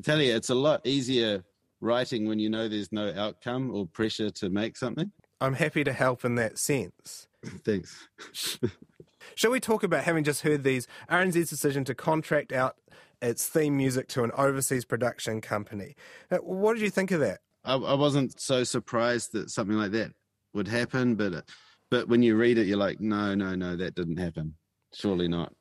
I 0.00 0.02
tell 0.02 0.20
you, 0.20 0.34
it's 0.34 0.50
a 0.50 0.54
lot 0.54 0.84
easier 0.84 1.44
writing 1.80 2.26
when 2.26 2.40
you 2.40 2.50
know 2.50 2.68
there's 2.68 2.90
no 2.90 3.14
outcome 3.16 3.70
or 3.70 3.86
pressure 3.86 4.30
to 4.30 4.50
make 4.50 4.76
something. 4.76 5.12
I'm 5.40 5.54
happy 5.54 5.84
to 5.84 5.92
help 5.92 6.24
in 6.24 6.34
that 6.34 6.58
sense. 6.58 7.28
Thanks. 7.64 8.08
Shall 9.34 9.50
we 9.50 9.60
talk 9.60 9.82
about 9.82 10.04
having 10.04 10.24
just 10.24 10.42
heard 10.42 10.64
these 10.64 10.86
RNZ's 11.10 11.50
decision 11.50 11.84
to 11.84 11.94
contract 11.94 12.52
out 12.52 12.76
its 13.20 13.46
theme 13.46 13.76
music 13.76 14.08
to 14.08 14.24
an 14.24 14.30
overseas 14.32 14.84
production 14.84 15.40
company? 15.40 15.94
Uh, 16.30 16.38
What 16.38 16.74
did 16.74 16.82
you 16.82 16.90
think 16.90 17.10
of 17.10 17.20
that? 17.20 17.40
I, 17.64 17.74
I 17.74 17.94
wasn't 17.94 18.40
so 18.40 18.64
surprised 18.64 19.32
that 19.32 19.50
something 19.50 19.76
like 19.76 19.92
that 19.92 20.12
would 20.54 20.68
happen, 20.68 21.16
but 21.16 21.44
but 21.90 22.08
when 22.08 22.22
you 22.22 22.36
read 22.36 22.58
it, 22.58 22.66
you're 22.66 22.78
like, 22.78 23.00
no, 23.00 23.34
no, 23.34 23.54
no, 23.54 23.76
that 23.76 23.94
didn't 23.94 24.16
happen. 24.16 24.54
Surely 24.92 25.28
not. 25.28 25.52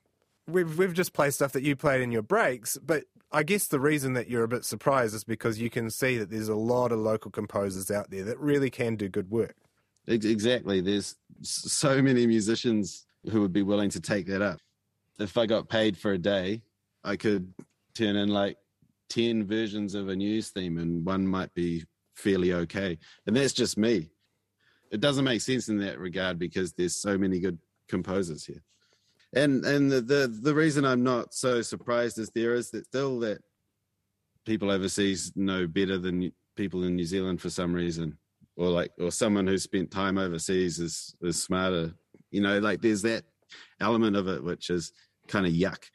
We've 0.48 0.78
we've 0.78 0.94
just 0.94 1.14
played 1.14 1.34
stuff 1.34 1.52
that 1.54 1.64
you 1.64 1.76
played 1.76 2.02
in 2.02 2.12
your 2.12 2.22
breaks, 2.22 2.78
but 2.78 3.06
I 3.32 3.44
guess 3.44 3.68
the 3.68 3.80
reason 3.80 4.14
that 4.14 4.30
you're 4.30 4.44
a 4.44 4.48
bit 4.48 4.64
surprised 4.64 5.16
is 5.16 5.24
because 5.24 5.60
you 5.60 5.70
can 5.70 5.90
see 5.90 6.18
that 6.18 6.30
there's 6.30 6.48
a 6.48 6.56
lot 6.56 6.92
of 6.92 7.00
local 7.00 7.32
composers 7.32 7.90
out 7.92 8.12
there 8.12 8.24
that 8.24 8.40
really 8.40 8.70
can 8.70 8.96
do 8.96 9.10
good 9.10 9.30
work. 9.30 9.56
Exactly. 10.08 10.82
There's 10.82 11.16
so 11.42 12.02
many 12.02 12.28
musicians 12.28 13.05
who 13.32 13.42
would 13.42 13.54
be 13.54 13.64
willing 13.64 13.90
to 13.92 14.00
take 14.00 14.28
that 14.28 14.42
up. 14.42 14.60
If 15.20 15.38
I 15.38 15.46
got 15.46 15.70
paid 15.70 15.98
for 15.98 16.14
a 16.14 16.18
day, 16.18 16.62
I 17.04 17.16
could 17.16 17.54
turn 17.94 18.16
in 18.16 18.30
like 18.30 18.58
10 19.10 19.46
versions 19.46 19.96
of 19.96 20.10
a 20.10 20.16
news 20.16 20.50
theme 20.50 20.78
and 20.78 21.06
one 21.06 21.28
might 21.28 21.54
be 21.54 21.86
fairly 22.16 22.54
okay. 22.54 22.98
And 23.28 23.36
that's 23.36 23.54
just 23.54 23.78
me. 23.78 24.10
It 24.92 25.02
doesn't 25.02 25.26
make 25.26 25.42
sense 25.42 25.70
in 25.70 25.80
that 25.80 26.00
regard 26.00 26.40
because 26.40 26.74
there's 26.74 26.96
so 26.96 27.18
many 27.18 27.40
good 27.40 27.58
composers 27.88 28.46
here. 28.46 28.62
And 29.34 29.66
and 29.66 29.92
the, 29.92 30.02
the 30.02 30.40
the 30.42 30.56
reason 30.56 30.86
I'm 30.86 31.04
not 31.04 31.34
so 31.34 31.62
surprised 31.62 32.18
is 32.20 32.30
there 32.30 32.54
is 32.54 32.72
that 32.72 32.86
still 32.86 33.20
that 33.20 33.40
people 34.46 34.72
overseas 34.72 35.34
know 35.36 35.68
better 35.68 35.98
than 35.98 36.32
people 36.56 36.84
in 36.84 36.96
New 36.96 37.06
Zealand 37.06 37.42
for 37.42 37.50
some 37.50 37.74
reason, 37.74 38.18
or 38.56 38.70
like 38.70 38.92
or 38.98 39.12
someone 39.12 39.46
who 39.46 39.58
spent 39.58 39.92
time 39.92 40.18
overseas 40.18 40.80
is 40.80 41.16
is 41.22 41.42
smarter. 41.42 41.94
You 42.36 42.42
know, 42.42 42.60
like 42.60 42.82
there's 42.82 43.02
that 43.04 43.24
element 43.80 44.18
of 44.18 44.28
it 44.28 44.44
which 44.44 44.70
is 44.70 44.92
kind 45.30 45.46
of 45.46 45.54
yuck. 45.54 45.86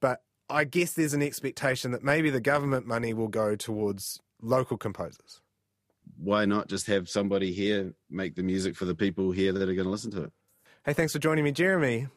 But 0.00 0.22
I 0.48 0.64
guess 0.64 0.94
there's 0.94 1.12
an 1.12 1.20
expectation 1.20 1.90
that 1.90 2.02
maybe 2.02 2.30
the 2.30 2.40
government 2.40 2.86
money 2.86 3.12
will 3.12 3.28
go 3.28 3.54
towards 3.54 4.18
local 4.40 4.78
composers. 4.78 5.42
Why 6.16 6.46
not 6.46 6.68
just 6.68 6.86
have 6.86 7.10
somebody 7.10 7.52
here 7.52 7.92
make 8.08 8.36
the 8.36 8.42
music 8.42 8.74
for 8.74 8.86
the 8.86 8.94
people 8.94 9.32
here 9.32 9.52
that 9.52 9.68
are 9.68 9.74
going 9.74 9.84
to 9.84 9.90
listen 9.90 10.10
to 10.12 10.24
it? 10.24 10.32
Hey, 10.86 10.94
thanks 10.94 11.12
for 11.12 11.18
joining 11.18 11.44
me, 11.44 11.52
Jeremy. 11.52 12.08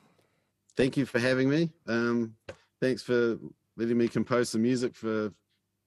Thank 0.78 0.96
you 0.96 1.06
for 1.06 1.20
having 1.20 1.50
me. 1.50 1.70
Um, 1.86 2.34
thanks 2.80 3.04
for 3.04 3.38
letting 3.76 3.98
me 3.98 4.08
compose 4.08 4.52
some 4.52 4.62
music 4.62 4.96
for 4.96 5.34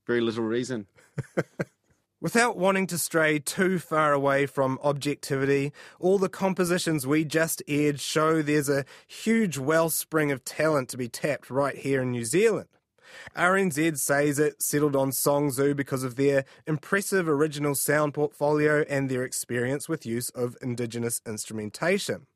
very 0.07 0.21
little 0.21 0.45
reason. 0.45 0.87
Without 2.23 2.55
wanting 2.55 2.87
to 2.87 2.99
stray 2.99 3.39
too 3.39 3.79
far 3.79 4.13
away 4.13 4.45
from 4.45 4.79
objectivity, 4.83 5.73
all 5.99 6.19
the 6.19 6.29
compositions 6.29 7.07
we 7.07 7.25
just 7.25 7.63
aired 7.67 7.99
show 7.99 8.43
there's 8.43 8.69
a 8.69 8.85
huge 9.07 9.57
wellspring 9.57 10.31
of 10.31 10.45
talent 10.45 10.91
to 10.91 10.99
be 10.99 11.09
tapped 11.09 11.49
right 11.49 11.77
here 11.77 12.03
in 12.03 12.11
New 12.11 12.27
Zealand. 12.27 12.69
RNZ 13.35 13.99
says 13.99 14.39
it 14.39 14.63
settled 14.63 14.95
on 14.95 15.13
Songzu 15.13 15.75
because 15.75 16.05
of 16.05 16.17
their 16.17 16.45
impressive 16.67 17.27
original 17.27 17.75
sound 17.75 18.13
portfolio 18.13 18.85
and 18.87 19.09
their 19.09 19.25
experience 19.25 19.89
with 19.89 20.05
use 20.05 20.29
of 20.31 20.59
Indigenous 20.61 21.23
instrumentation. 21.27 22.27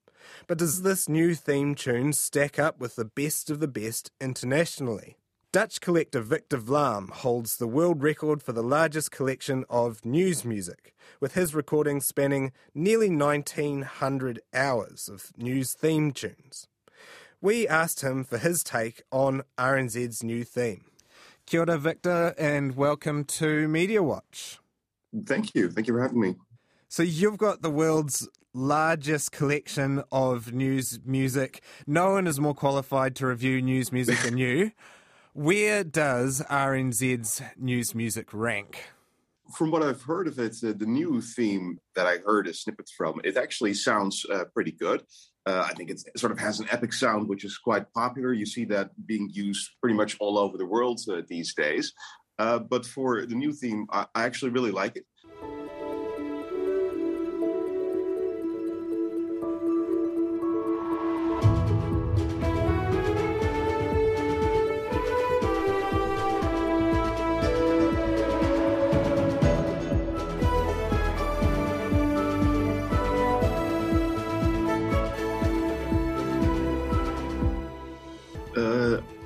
But 0.46 0.56
does 0.56 0.80
this 0.80 1.10
new 1.10 1.34
theme 1.34 1.74
tune 1.74 2.14
stack 2.14 2.58
up 2.58 2.80
with 2.80 2.96
the 2.96 3.04
best 3.04 3.50
of 3.50 3.60
the 3.60 3.68
best 3.68 4.10
internationally? 4.18 5.18
Dutch 5.54 5.80
collector 5.80 6.20
Victor 6.20 6.58
Vlam 6.58 7.10
holds 7.10 7.58
the 7.58 7.68
world 7.68 8.02
record 8.02 8.42
for 8.42 8.50
the 8.50 8.60
largest 8.60 9.12
collection 9.12 9.64
of 9.70 10.04
news 10.04 10.44
music, 10.44 10.96
with 11.20 11.34
his 11.34 11.54
recordings 11.54 12.08
spanning 12.08 12.50
nearly 12.74 13.08
1900 13.08 14.40
hours 14.52 15.08
of 15.08 15.30
news 15.38 15.72
theme 15.72 16.10
tunes. 16.10 16.66
We 17.40 17.68
asked 17.68 18.00
him 18.02 18.24
for 18.24 18.38
his 18.38 18.64
take 18.64 19.04
on 19.12 19.42
RNZ's 19.56 20.24
new 20.24 20.42
theme. 20.42 20.86
Kia 21.46 21.60
ora, 21.60 21.78
Victor, 21.78 22.34
and 22.36 22.74
welcome 22.74 23.22
to 23.22 23.68
Media 23.68 24.02
Watch. 24.02 24.58
Thank 25.24 25.54
you. 25.54 25.70
Thank 25.70 25.86
you 25.86 25.94
for 25.94 26.02
having 26.02 26.18
me. 26.18 26.34
So, 26.88 27.04
you've 27.04 27.38
got 27.38 27.62
the 27.62 27.70
world's 27.70 28.28
largest 28.52 29.30
collection 29.30 30.02
of 30.10 30.52
news 30.52 30.98
music. 31.04 31.62
No 31.86 32.10
one 32.10 32.26
is 32.26 32.40
more 32.40 32.54
qualified 32.54 33.14
to 33.16 33.28
review 33.28 33.62
news 33.62 33.92
music 33.92 34.18
than 34.18 34.36
you. 34.46 34.72
Where 35.36 35.82
does 35.82 36.42
RNZ's 36.48 37.42
news 37.58 37.92
music 37.92 38.32
rank? 38.32 38.90
From 39.52 39.72
what 39.72 39.82
I've 39.82 40.00
heard 40.00 40.28
of 40.28 40.38
it, 40.38 40.56
uh, 40.62 40.74
the 40.76 40.86
new 40.86 41.20
theme 41.20 41.80
that 41.96 42.06
I 42.06 42.18
heard 42.18 42.46
a 42.46 42.54
snippets 42.54 42.92
from, 42.92 43.20
it 43.24 43.36
actually 43.36 43.74
sounds 43.74 44.24
uh, 44.32 44.44
pretty 44.54 44.70
good. 44.70 45.02
Uh, 45.44 45.66
I 45.68 45.74
think 45.74 45.90
it 45.90 46.00
sort 46.16 46.30
of 46.30 46.38
has 46.38 46.60
an 46.60 46.68
epic 46.70 46.92
sound, 46.92 47.28
which 47.28 47.44
is 47.44 47.58
quite 47.58 47.92
popular. 47.94 48.32
You 48.32 48.46
see 48.46 48.64
that 48.66 48.90
being 49.08 49.28
used 49.32 49.72
pretty 49.80 49.96
much 49.96 50.16
all 50.20 50.38
over 50.38 50.56
the 50.56 50.66
world 50.66 51.00
uh, 51.10 51.22
these 51.26 51.52
days. 51.52 51.92
Uh, 52.38 52.60
but 52.60 52.86
for 52.86 53.26
the 53.26 53.34
new 53.34 53.52
theme, 53.52 53.88
I, 53.90 54.06
I 54.14 54.26
actually 54.26 54.52
really 54.52 54.70
like 54.70 54.94
it. 54.94 55.04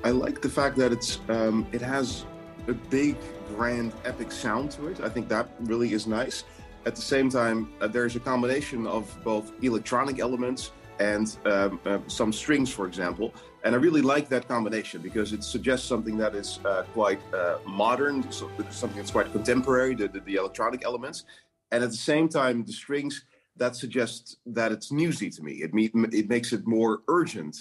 I 0.09 0.11
like 0.11 0.41
the 0.41 0.49
fact 0.49 0.75
that 0.77 0.91
it's 0.91 1.19
um, 1.29 1.67
it 1.71 1.83
has 1.83 2.25
a 2.67 2.73
big, 2.73 3.15
grand, 3.49 3.93
epic 4.05 4.31
sound 4.31 4.71
to 4.71 4.87
it. 4.87 5.01
I 5.01 5.09
think 5.09 5.29
that 5.29 5.51
really 5.59 5.93
is 5.93 6.07
nice. 6.07 6.45
At 6.87 6.95
the 6.95 7.01
same 7.03 7.29
time, 7.29 7.71
uh, 7.79 7.87
there's 7.87 8.15
a 8.15 8.19
combination 8.19 8.87
of 8.87 9.03
both 9.23 9.51
electronic 9.61 10.17
elements 10.17 10.71
and 10.99 11.37
um, 11.45 11.79
uh, 11.85 11.99
some 12.07 12.33
strings, 12.33 12.71
for 12.71 12.87
example. 12.87 13.35
And 13.63 13.75
I 13.75 13.77
really 13.77 14.01
like 14.01 14.29
that 14.29 14.47
combination 14.47 14.99
because 14.99 15.31
it 15.31 15.43
suggests 15.43 15.87
something 15.87 16.17
that 16.17 16.33
is 16.33 16.57
uh, 16.65 16.85
quite 16.91 17.21
uh, 17.31 17.59
modern, 17.67 18.31
so 18.31 18.49
something 18.71 18.97
that's 18.97 19.11
quite 19.11 19.31
contemporary, 19.31 19.93
the, 19.93 20.07
the, 20.07 20.21
the 20.21 20.35
electronic 20.37 20.83
elements. 20.83 21.25
And 21.71 21.83
at 21.83 21.91
the 21.91 22.03
same 22.11 22.27
time, 22.27 22.65
the 22.65 22.73
strings 22.73 23.25
that 23.57 23.75
suggests 23.75 24.37
that 24.47 24.71
it's 24.71 24.91
newsy 24.91 25.29
to 25.29 25.43
me. 25.43 25.61
It, 25.61 25.71
me- 25.71 25.91
it 26.11 26.27
makes 26.29 26.51
it 26.51 26.65
more 26.65 27.01
urgent. 27.07 27.55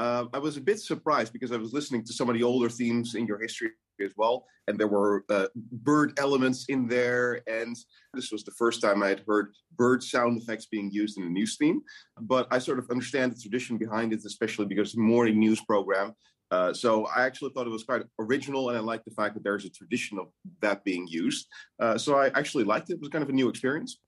Uh, 0.00 0.24
I 0.32 0.38
was 0.38 0.56
a 0.56 0.62
bit 0.62 0.80
surprised 0.80 1.30
because 1.30 1.52
I 1.52 1.58
was 1.58 1.74
listening 1.74 2.04
to 2.06 2.12
some 2.14 2.30
of 2.30 2.34
the 2.34 2.42
older 2.42 2.70
themes 2.70 3.14
in 3.14 3.26
your 3.26 3.38
history 3.38 3.72
as 4.02 4.14
well, 4.16 4.46
and 4.66 4.78
there 4.78 4.88
were 4.88 5.26
uh, 5.28 5.48
bird 5.54 6.18
elements 6.18 6.64
in 6.70 6.88
there. 6.88 7.42
And 7.46 7.76
this 8.14 8.32
was 8.32 8.42
the 8.42 8.52
first 8.52 8.80
time 8.80 9.02
I 9.02 9.08
had 9.08 9.22
heard 9.28 9.52
bird 9.76 10.02
sound 10.02 10.40
effects 10.40 10.64
being 10.72 10.90
used 10.90 11.18
in 11.18 11.24
a 11.24 11.28
news 11.28 11.58
theme. 11.58 11.82
But 12.18 12.48
I 12.50 12.58
sort 12.60 12.78
of 12.78 12.88
understand 12.90 13.32
the 13.32 13.40
tradition 13.42 13.76
behind 13.76 14.14
it, 14.14 14.24
especially 14.24 14.64
because 14.64 14.88
it's 14.88 14.96
more 14.96 15.04
a 15.04 15.10
morning 15.16 15.38
news 15.38 15.60
program. 15.66 16.14
Uh, 16.50 16.72
so 16.72 17.04
I 17.14 17.26
actually 17.26 17.50
thought 17.52 17.66
it 17.66 17.70
was 17.70 17.84
quite 17.84 18.00
original, 18.18 18.70
and 18.70 18.78
I 18.78 18.80
like 18.80 19.04
the 19.04 19.10
fact 19.10 19.34
that 19.34 19.44
there's 19.44 19.66
a 19.66 19.70
tradition 19.70 20.18
of 20.18 20.28
that 20.62 20.82
being 20.82 21.06
used. 21.08 21.46
Uh, 21.78 21.98
so 21.98 22.16
I 22.16 22.28
actually 22.28 22.64
liked 22.64 22.88
it. 22.88 22.94
It 22.94 23.00
was 23.00 23.10
kind 23.10 23.22
of 23.22 23.28
a 23.28 23.34
new 23.34 23.50
experience. 23.50 23.98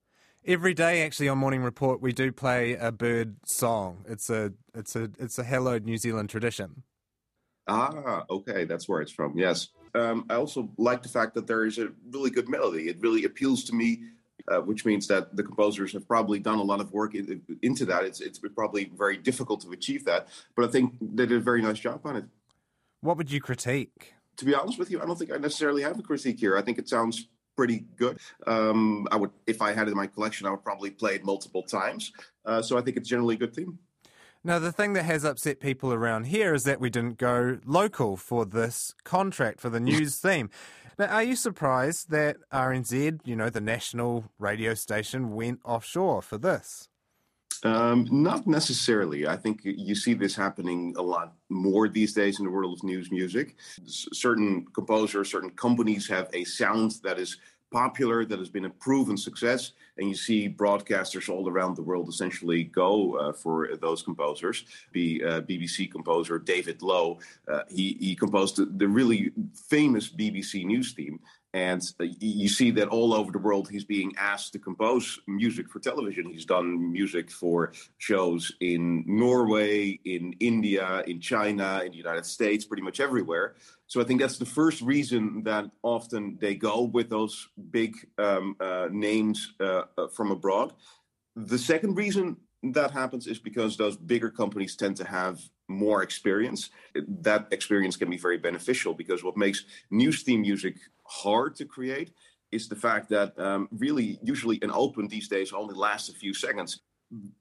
Every 0.45 0.75
day, 0.75 1.05
actually, 1.05 1.29
on 1.29 1.39
Morning 1.39 1.63
Report, 1.63 2.01
we 2.01 2.13
do 2.13 2.33
play 2.33 2.75
a 2.75 2.91
bird 2.91 3.37
song. 3.47 4.05
It's 4.09 4.29
a 4.29 4.53
it's 4.75 4.97
a 4.97 5.09
it's 5.21 5.39
a 5.39 5.45
hallowed 5.45 5.85
New 5.85 5.97
Zealand 5.97 6.31
tradition. 6.31 6.83
Ah, 7.69 8.25
okay, 8.29 8.65
that's 8.65 8.89
where 8.89 9.01
it's 9.01 9.13
from. 9.13 9.39
Yes. 9.39 9.69
Um, 9.95 10.27
I 10.29 10.35
also 10.35 10.69
like 10.79 11.05
the 11.05 11.09
fact 11.09 11.35
that 11.35 11.47
there 11.47 11.65
is 11.65 11.79
a 11.79 11.91
really 12.11 12.31
good 12.31 12.49
melody. 12.49 12.89
It 12.89 13.01
really 13.01 13.23
appeals 13.25 13.63
to 13.65 13.75
me, 13.75 14.03
uh, 14.49 14.63
which 14.63 14.85
means 14.85 15.07
that 15.07 15.37
the 15.37 15.45
composers 15.45 15.93
have 15.93 16.09
probably 16.09 16.41
done 16.41 16.59
a 16.59 16.63
lot 16.63 16.81
of 16.81 16.91
work 16.93 17.15
in, 17.15 17.43
into 17.63 17.85
that. 17.85 18.03
It's 18.03 18.21
it's 18.21 18.41
probably 18.41 18.91
very 18.97 19.19
difficult 19.19 19.61
to 19.61 19.71
achieve 19.71 20.05
that, 20.07 20.27
but 20.57 20.65
I 20.65 20.69
think 20.69 20.97
they 21.01 21.27
did 21.27 21.39
a 21.39 21.41
very 21.41 21.63
nice 21.63 21.79
job 21.79 22.01
on 22.05 22.17
it. 22.17 22.25
What 23.01 23.17
would 23.17 23.31
you 23.31 23.41
critique? 23.41 24.15
To 24.39 24.45
be 24.45 24.57
honest 24.57 24.77
with 24.77 24.91
you, 24.91 25.01
I 25.01 25.07
don't 25.07 25.17
think 25.17 25.31
I 25.31 25.37
necessarily 25.37 25.83
have 25.83 26.01
a 26.01 26.03
critique 26.03 26.41
here. 26.41 26.57
I 26.57 26.63
think 26.63 26.79
it 26.79 26.89
sounds 26.89 27.29
pretty 27.57 27.85
good. 27.97 28.19
Um, 28.47 29.07
I 29.11 29.17
would, 29.17 29.31
if 29.47 29.63
I 29.63 29.73
had 29.73 29.89
it 29.89 29.93
in 29.93 29.97
my 29.97 30.07
collection, 30.07 30.47
I 30.47 30.51
would 30.51 30.65
probably 30.65 30.91
play 30.91 31.15
it 31.15 31.25
multiple 31.25 31.63
times. 31.63 32.13
Uh, 32.45 32.63
so 32.63 32.79
I 32.79 32.83
think 32.83 32.97
it's 32.97 33.09
generally 33.09 33.35
a 33.35 33.39
good 33.39 33.55
theme. 33.55 33.79
Now, 34.45 34.59
the 34.59 34.73
thing 34.73 34.95
that 34.95 35.05
has 35.05 35.25
upset 35.25 35.61
people 35.61 35.93
around 35.93 36.25
here 36.25 36.53
is 36.53 36.65
that 36.65 36.81
we 36.81 36.91
didn't 36.91 37.17
go 37.17 37.61
local 37.65 38.17
for 38.17 38.45
this 38.45 38.93
contract 39.05 39.61
for 39.61 39.71
the 39.71 39.79
news 39.79 40.17
theme. 40.17 40.51
Now, 40.99 41.07
are 41.07 41.23
you 41.23 41.37
surprised 41.37 42.11
that 42.11 42.37
RNZ, 42.53 43.21
you 43.25 43.37
know, 43.37 43.51
the 43.51 43.61
national 43.61 44.25
radio 44.39 44.75
station, 44.75 45.33
went 45.33 45.61
offshore 45.65 46.23
for 46.23 46.39
this? 46.39 46.89
Um, 47.65 48.09
not 48.11 48.47
necessarily. 48.47 49.27
I 49.27 49.37
think 49.37 49.61
you 49.63 49.95
see 49.95 50.15
this 50.15 50.35
happening 50.35 50.95
a 50.97 51.03
lot 51.03 51.35
more 51.49 51.89
these 51.89 52.13
days 52.13 52.41
in 52.41 52.45
the 52.45 52.51
world 52.51 52.77
of 52.77 52.83
news 52.83 53.13
music. 53.13 53.55
S- 53.87 54.09
certain 54.13 54.67
composers, 54.75 55.31
certain 55.31 55.51
companies 55.51 56.09
have 56.09 56.29
a 56.33 56.43
sound 56.43 56.97
that 57.05 57.21
is 57.21 57.37
popular, 57.71 58.25
that 58.25 58.39
has 58.39 58.51
been 58.51 58.67
a 58.67 58.71
proven 58.71 59.17
success, 59.17 59.73
and 59.97 60.09
you 60.09 60.15
see 60.15 60.49
broadcasters 60.49 61.29
all 61.29 61.49
around 61.49 61.77
the 61.77 61.83
world 61.83 62.09
essentially 62.09 62.65
go 62.65 63.17
uh, 63.17 63.33
for 63.33 63.71
those 63.81 64.03
composers. 64.03 64.65
The 64.93 65.25
uh, 65.25 65.41
BBC 65.43 65.91
composer 65.91 66.39
David 66.39 66.83
Lowe, 66.83 67.19
uh, 67.49 67.63
he, 67.69 67.97
he 67.99 68.15
composed 68.15 68.57
the, 68.57 68.67
the 68.67 68.89
really 68.89 69.33
famous 69.55 70.11
BBC 70.11 70.65
news 70.65 70.93
theme. 70.93 71.19
And 71.55 71.83
uh, 72.01 72.07
you 72.19 72.49
see 72.49 72.71
that 72.73 72.89
all 72.89 73.13
over 73.13 73.31
the 73.31 73.39
world, 73.39 73.69
he's 73.69 73.85
being 73.85 74.13
asked 74.17 74.53
to 74.55 74.59
compose 74.59 75.21
music 75.27 75.69
for 75.69 75.81
television. 75.81 76.25
He's 76.25 76.47
done 76.47 76.91
music 76.91 77.31
for 77.31 77.73
shows 77.99 78.53
in 78.61 79.05
Norway, 79.07 80.01
in 80.07 80.35
India, 80.41 81.03
in 81.07 81.21
China, 81.21 81.83
in 81.85 81.91
the 81.93 81.99
United 81.99 82.25
States, 82.25 82.65
pretty 82.65 82.83
much 82.83 83.01
everywhere. 83.01 83.55
So 83.87 84.01
I 84.01 84.05
think 84.05 84.21
that's 84.21 84.39
the 84.39 84.47
first 84.47 84.81
reason 84.81 85.43
that 85.43 85.71
often 85.83 86.39
they 86.41 86.55
go 86.55 86.85
with 86.85 87.11
those 87.11 87.49
big 87.71 87.97
um, 88.17 88.57
uh, 88.59 88.89
names 88.91 89.53
uh, 89.61 89.83
uh, 89.99 90.09
from 90.09 90.31
abroad. 90.31 90.73
The 91.37 91.59
second 91.59 91.97
reason 91.97 92.39
that 92.63 92.93
happens 92.93 93.27
is 93.27 93.39
because 93.39 93.77
those 93.77 93.97
bigger 93.97 94.31
companies 94.31 94.77
tend 94.77 94.97
to 94.97 95.05
have 95.05 95.41
more 95.69 96.03
experience. 96.03 96.71
That 96.95 97.49
experience 97.51 97.97
can 97.97 98.09
be 98.09 98.17
very 98.17 98.39
beneficial 98.39 98.95
because 98.95 99.25
what 99.25 99.37
makes 99.37 99.65
news 99.91 100.23
theme 100.23 100.43
music 100.43 100.77
hard 101.13 101.57
to 101.57 101.65
create 101.65 102.13
is 102.51 102.69
the 102.69 102.77
fact 102.77 103.09
that 103.09 103.39
um, 103.39 103.69
really 103.73 104.19
usually 104.23 104.59
an 104.63 104.71
open 104.73 105.09
these 105.09 105.29
days 105.29 105.53
only 105.53 105.75
lasts 105.75 106.09
a 106.09 106.13
few 106.13 106.35
seconds. 106.35 106.81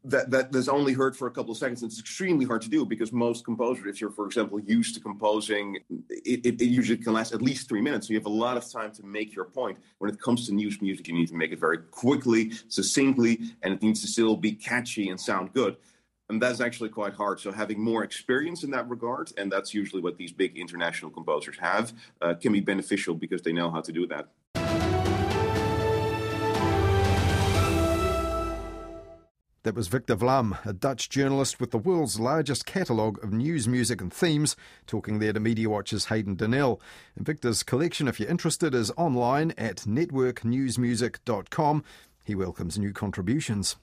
that 0.03 0.29
that 0.29 0.51
that's 0.51 0.67
only 0.67 0.93
heard 0.93 1.15
for 1.15 1.27
a 1.27 1.31
couple 1.31 1.51
of 1.51 1.57
seconds. 1.57 1.81
It's 1.81 1.99
extremely 1.99 2.45
hard 2.45 2.61
to 2.63 2.69
do 2.69 2.85
because 2.85 3.11
most 3.13 3.45
composers, 3.45 3.85
if 3.87 4.01
you're, 4.01 4.15
for 4.19 4.25
example, 4.25 4.59
used 4.59 4.93
to 4.95 5.01
composing, 5.01 5.77
it, 6.09 6.39
it, 6.47 6.61
it, 6.61 6.71
usually 6.79 6.97
can 6.97 7.13
last 7.13 7.31
at 7.33 7.41
least 7.41 7.69
three 7.69 7.81
minutes. 7.81 8.07
So 8.07 8.13
you 8.13 8.19
have 8.19 8.25
a 8.25 8.39
lot 8.45 8.57
of 8.57 8.69
time 8.69 8.91
to 8.97 9.03
make 9.05 9.33
your 9.33 9.45
point. 9.45 9.77
When 9.99 10.11
it 10.11 10.19
comes 10.19 10.45
to 10.47 10.53
news 10.53 10.81
music, 10.81 11.07
you 11.07 11.13
need 11.13 11.29
to 11.29 11.35
make 11.35 11.51
it 11.55 11.59
very 11.59 11.79
quickly, 12.03 12.51
succinctly, 12.67 13.33
and 13.61 13.73
it 13.73 13.81
needs 13.81 14.01
to 14.01 14.07
still 14.07 14.35
be 14.35 14.51
catchy 14.51 15.09
and 15.09 15.19
sound 15.19 15.53
good. 15.53 15.77
And 16.31 16.41
that's 16.41 16.61
actually 16.61 16.89
quite 16.89 17.13
hard. 17.13 17.41
So 17.41 17.51
having 17.51 17.83
more 17.83 18.05
experience 18.05 18.63
in 18.63 18.71
that 18.71 18.89
regard, 18.89 19.33
and 19.37 19.51
that's 19.51 19.73
usually 19.73 20.01
what 20.01 20.17
these 20.17 20.31
big 20.31 20.57
international 20.57 21.11
composers 21.11 21.57
have, 21.59 21.91
uh, 22.21 22.35
can 22.35 22.53
be 22.53 22.61
beneficial 22.61 23.15
because 23.15 23.41
they 23.41 23.51
know 23.51 23.69
how 23.69 23.81
to 23.81 23.91
do 23.91 24.07
that. 24.07 24.29
That 29.63 29.75
was 29.75 29.89
Victor 29.89 30.15
Vlam, 30.15 30.57
a 30.65 30.71
Dutch 30.71 31.09
journalist 31.09 31.59
with 31.59 31.71
the 31.71 31.77
world's 31.77 32.17
largest 32.17 32.65
catalogue 32.65 33.21
of 33.21 33.33
news, 33.33 33.67
music, 33.67 33.99
and 33.99 34.09
themes, 34.11 34.55
talking 34.87 35.19
there 35.19 35.33
to 35.33 35.41
Media 35.41 35.69
Watch's 35.69 36.05
Hayden 36.05 36.35
Donnell. 36.35 36.79
And 37.17 37.25
Victor's 37.25 37.61
collection, 37.61 38.07
if 38.07 38.21
you're 38.21 38.29
interested, 38.29 38.73
is 38.73 38.89
online 38.95 39.51
at 39.57 39.79
networknewsmusic.com. 39.79 41.83
He 42.23 42.35
welcomes 42.35 42.79
new 42.79 42.93
contributions. 42.93 43.75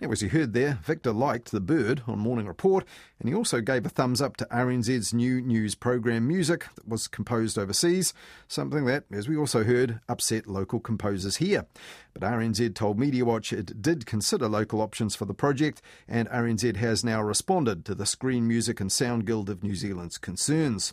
Now, 0.00 0.10
as 0.10 0.20
you 0.20 0.28
heard 0.28 0.52
there, 0.52 0.78
Victor 0.82 1.12
liked 1.12 1.50
The 1.50 1.60
Bird 1.60 2.02
on 2.06 2.18
Morning 2.18 2.46
Report, 2.46 2.84
and 3.18 3.28
he 3.28 3.34
also 3.34 3.60
gave 3.60 3.86
a 3.86 3.88
thumbs 3.88 4.20
up 4.20 4.36
to 4.36 4.44
RNZ's 4.46 5.14
new 5.14 5.40
news 5.40 5.74
program 5.74 6.28
music 6.28 6.66
that 6.74 6.86
was 6.86 7.08
composed 7.08 7.58
overseas, 7.58 8.12
something 8.46 8.84
that, 8.84 9.04
as 9.10 9.28
we 9.28 9.36
also 9.36 9.64
heard, 9.64 10.00
upset 10.08 10.46
local 10.46 10.80
composers 10.80 11.36
here. 11.36 11.66
But 12.12 12.22
RNZ 12.22 12.74
told 12.74 12.98
Media 12.98 13.24
Watch 13.24 13.52
it 13.52 13.80
did 13.80 14.06
consider 14.06 14.48
local 14.48 14.80
options 14.80 15.16
for 15.16 15.24
the 15.24 15.34
project, 15.34 15.80
and 16.06 16.28
RNZ 16.28 16.76
has 16.76 17.04
now 17.04 17.22
responded 17.22 17.84
to 17.86 17.94
the 17.94 18.06
Screen 18.06 18.46
Music 18.46 18.80
and 18.80 18.92
Sound 18.92 19.26
Guild 19.26 19.48
of 19.48 19.62
New 19.62 19.74
Zealand's 19.74 20.18
concerns. 20.18 20.92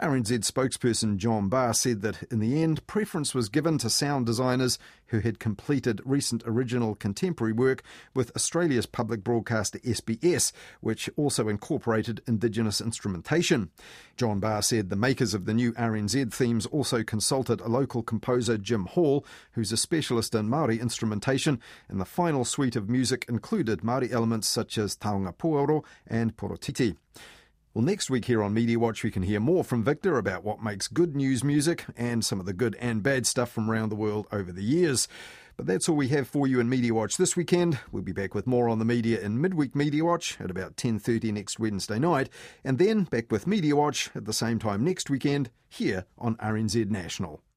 RNZ 0.00 0.50
spokesperson 0.50 1.18
John 1.18 1.50
Barr 1.50 1.74
said 1.74 2.00
that 2.00 2.22
in 2.30 2.38
the 2.38 2.62
end, 2.62 2.86
preference 2.86 3.34
was 3.34 3.50
given 3.50 3.76
to 3.78 3.90
sound 3.90 4.24
designers 4.24 4.78
who 5.08 5.18
had 5.20 5.38
completed 5.38 6.00
recent 6.06 6.42
original 6.46 6.94
contemporary 6.94 7.52
work 7.52 7.82
with 8.14 8.34
Australia's 8.34 8.86
public 8.86 9.22
broadcaster 9.22 9.78
SBS, 9.80 10.52
which 10.80 11.10
also 11.16 11.48
incorporated 11.48 12.22
Indigenous 12.26 12.80
instrumentation. 12.80 13.70
John 14.16 14.40
Barr 14.40 14.62
said 14.62 14.88
the 14.88 14.96
makers 14.96 15.34
of 15.34 15.44
the 15.44 15.52
new 15.52 15.72
RNZ 15.74 16.32
themes 16.32 16.64
also 16.64 17.02
consulted 17.02 17.60
a 17.60 17.68
local 17.68 18.02
composer, 18.02 18.56
Jim 18.56 18.86
Hall, 18.86 19.26
who's 19.52 19.70
a 19.70 19.76
specialist 19.76 20.34
in 20.34 20.48
Māori 20.48 20.80
instrumentation, 20.80 21.60
and 21.90 22.00
the 22.00 22.06
final 22.06 22.46
suite 22.46 22.76
of 22.76 22.88
music 22.88 23.26
included 23.28 23.80
Māori 23.80 24.10
elements 24.10 24.48
such 24.48 24.78
as 24.78 24.96
taonga 24.96 25.36
puoro 25.36 25.84
and 26.06 26.38
porotiti. 26.38 26.96
Well, 27.72 27.84
next 27.84 28.10
week 28.10 28.24
here 28.24 28.42
on 28.42 28.52
Media 28.52 28.80
Watch, 28.80 29.04
we 29.04 29.12
can 29.12 29.22
hear 29.22 29.38
more 29.38 29.62
from 29.62 29.84
Victor 29.84 30.18
about 30.18 30.42
what 30.42 30.60
makes 30.60 30.88
good 30.88 31.14
news 31.14 31.44
music 31.44 31.84
and 31.96 32.24
some 32.24 32.40
of 32.40 32.46
the 32.46 32.52
good 32.52 32.74
and 32.80 33.00
bad 33.00 33.28
stuff 33.28 33.52
from 33.52 33.70
around 33.70 33.90
the 33.90 33.94
world 33.94 34.26
over 34.32 34.50
the 34.50 34.64
years. 34.64 35.06
But 35.56 35.66
that's 35.66 35.88
all 35.88 35.94
we 35.94 36.08
have 36.08 36.26
for 36.26 36.48
you 36.48 36.58
in 36.58 36.68
Media 36.68 36.92
Watch 36.92 37.16
this 37.16 37.36
weekend. 37.36 37.78
We'll 37.92 38.02
be 38.02 38.10
back 38.10 38.34
with 38.34 38.48
more 38.48 38.68
on 38.68 38.80
the 38.80 38.84
media 38.84 39.20
in 39.20 39.40
midweek 39.40 39.76
Media 39.76 40.04
Watch 40.04 40.36
at 40.40 40.50
about 40.50 40.76
10:30 40.76 41.30
next 41.30 41.60
Wednesday 41.60 42.00
night, 42.00 42.28
and 42.64 42.76
then 42.76 43.04
back 43.04 43.30
with 43.30 43.46
Media 43.46 43.76
Watch 43.76 44.10
at 44.16 44.24
the 44.24 44.32
same 44.32 44.58
time 44.58 44.82
next 44.82 45.08
weekend 45.08 45.50
here 45.68 46.06
on 46.18 46.34
RNZ 46.38 46.90
National. 46.90 47.40